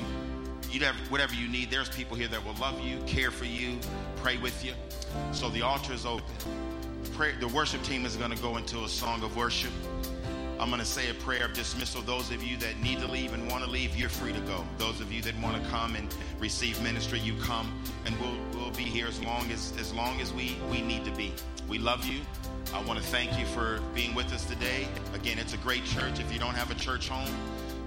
you 0.74 0.80
have 0.82 0.96
whatever 1.12 1.34
you 1.34 1.48
need, 1.48 1.70
there's 1.70 1.90
people 1.90 2.16
here 2.16 2.28
that 2.30 2.44
will 2.46 2.56
love 2.56 2.80
you, 2.82 2.98
care 3.06 3.32
for 3.32 3.46
you, 3.46 3.78
pray 4.18 4.38
with 4.38 4.64
you. 4.64 4.74
So 5.32 5.50
the 5.50 5.62
altar 5.62 5.94
is 5.94 6.06
open. 6.06 6.26
The 7.40 7.48
worship 7.48 7.84
team 7.84 8.06
is 8.06 8.16
going 8.16 8.32
to 8.32 8.42
go 8.42 8.58
into 8.58 8.84
a 8.84 8.90
song 8.90 9.22
of 9.24 9.36
worship. 9.36 9.72
I'm 10.60 10.70
going 10.70 10.80
to 10.80 10.86
say 10.86 11.10
a 11.10 11.14
prayer 11.16 11.46
of 11.46 11.54
dismissal. 11.54 12.02
Those 12.02 12.32
of 12.32 12.44
you 12.44 12.56
that 12.58 12.80
need 12.82 13.00
to 13.00 13.08
leave 13.08 13.34
and 13.34 13.50
want 13.50 13.64
to 13.64 13.70
leave, 13.70 13.96
you're 13.96 14.10
free 14.10 14.32
to 14.32 14.40
go. 14.42 14.64
Those 14.78 15.02
of 15.02 15.12
you 15.12 15.22
that 15.24 15.36
want 15.42 15.62
to 15.62 15.70
come 15.70 15.96
and 15.96 16.14
receive 16.40 16.82
ministry, 16.84 17.20
you 17.20 17.36
come, 17.42 17.82
and 18.06 18.16
we'll 18.20 18.38
we'll 18.54 18.72
be 18.72 18.84
here 18.84 19.08
as 19.08 19.20
long 19.24 19.52
as 19.52 19.74
as 19.80 19.92
long 19.92 20.22
as 20.22 20.32
we 20.34 20.56
we 20.70 20.82
need 20.82 21.04
to 21.06 21.12
be. 21.12 21.34
We 21.68 21.80
love 21.80 22.06
you. 22.06 22.22
I 22.74 22.84
want 22.84 23.00
to 23.00 23.06
thank 23.06 23.40
you 23.40 23.46
for 23.48 23.82
being 23.96 24.14
with 24.14 24.32
us 24.34 24.46
today. 24.46 24.88
Again, 25.16 25.40
it's 25.40 25.54
a 25.54 25.58
great 25.58 25.84
church. 25.84 26.20
If 26.20 26.32
you 26.32 26.40
don't 26.40 26.56
have 26.56 26.70
a 26.70 26.76
church 26.76 27.10
home, 27.10 27.34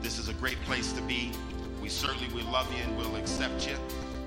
this 0.03 0.19
is 0.19 0.29
a 0.29 0.35
great 0.35 0.61
place 0.63 0.93
to 0.95 1.03
be. 1.03 1.31
We 1.85 1.91
certainly 1.91 2.33
we 2.35 2.41
love 2.51 2.67
you 2.75 2.83
and 2.83 2.97
we'll 2.97 3.15
accept 3.17 3.69
you. 3.69 3.77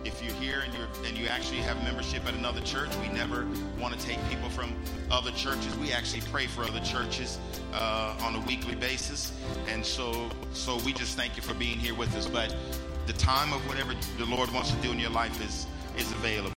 If 0.05 0.23
you're 0.23 0.35
here 0.35 0.61
and 0.63 0.71
you're 0.75 0.87
and 1.07 1.17
you 1.17 1.25
actually 1.25 1.57
have 1.61 1.83
membership 1.83 2.23
at 2.27 2.35
another 2.35 2.61
church, 2.61 2.91
we 3.01 3.07
never 3.07 3.47
want 3.79 3.99
to 3.99 4.05
take 4.05 4.19
people 4.29 4.47
from 4.47 4.75
other 5.09 5.31
churches. 5.31 5.75
We 5.79 5.91
actually 5.91 6.21
pray 6.31 6.45
for 6.45 6.63
other 6.63 6.81
churches 6.81 7.39
uh, 7.73 8.15
on 8.21 8.35
a 8.35 8.39
weekly 8.41 8.75
basis, 8.75 9.33
and 9.67 9.83
so 9.83 10.29
so 10.53 10.77
we 10.85 10.93
just 10.93 11.17
thank 11.17 11.35
you 11.35 11.41
for 11.41 11.55
being 11.55 11.79
here 11.79 11.95
with 11.95 12.15
us. 12.15 12.27
But 12.27 12.55
the 13.07 13.13
time 13.13 13.51
of 13.53 13.67
whatever 13.67 13.95
the 14.19 14.25
Lord 14.25 14.53
wants 14.53 14.69
to 14.69 14.77
do 14.77 14.91
in 14.91 14.99
your 14.99 15.09
life 15.09 15.43
is 15.43 15.65
is 15.97 16.11
available. 16.11 16.45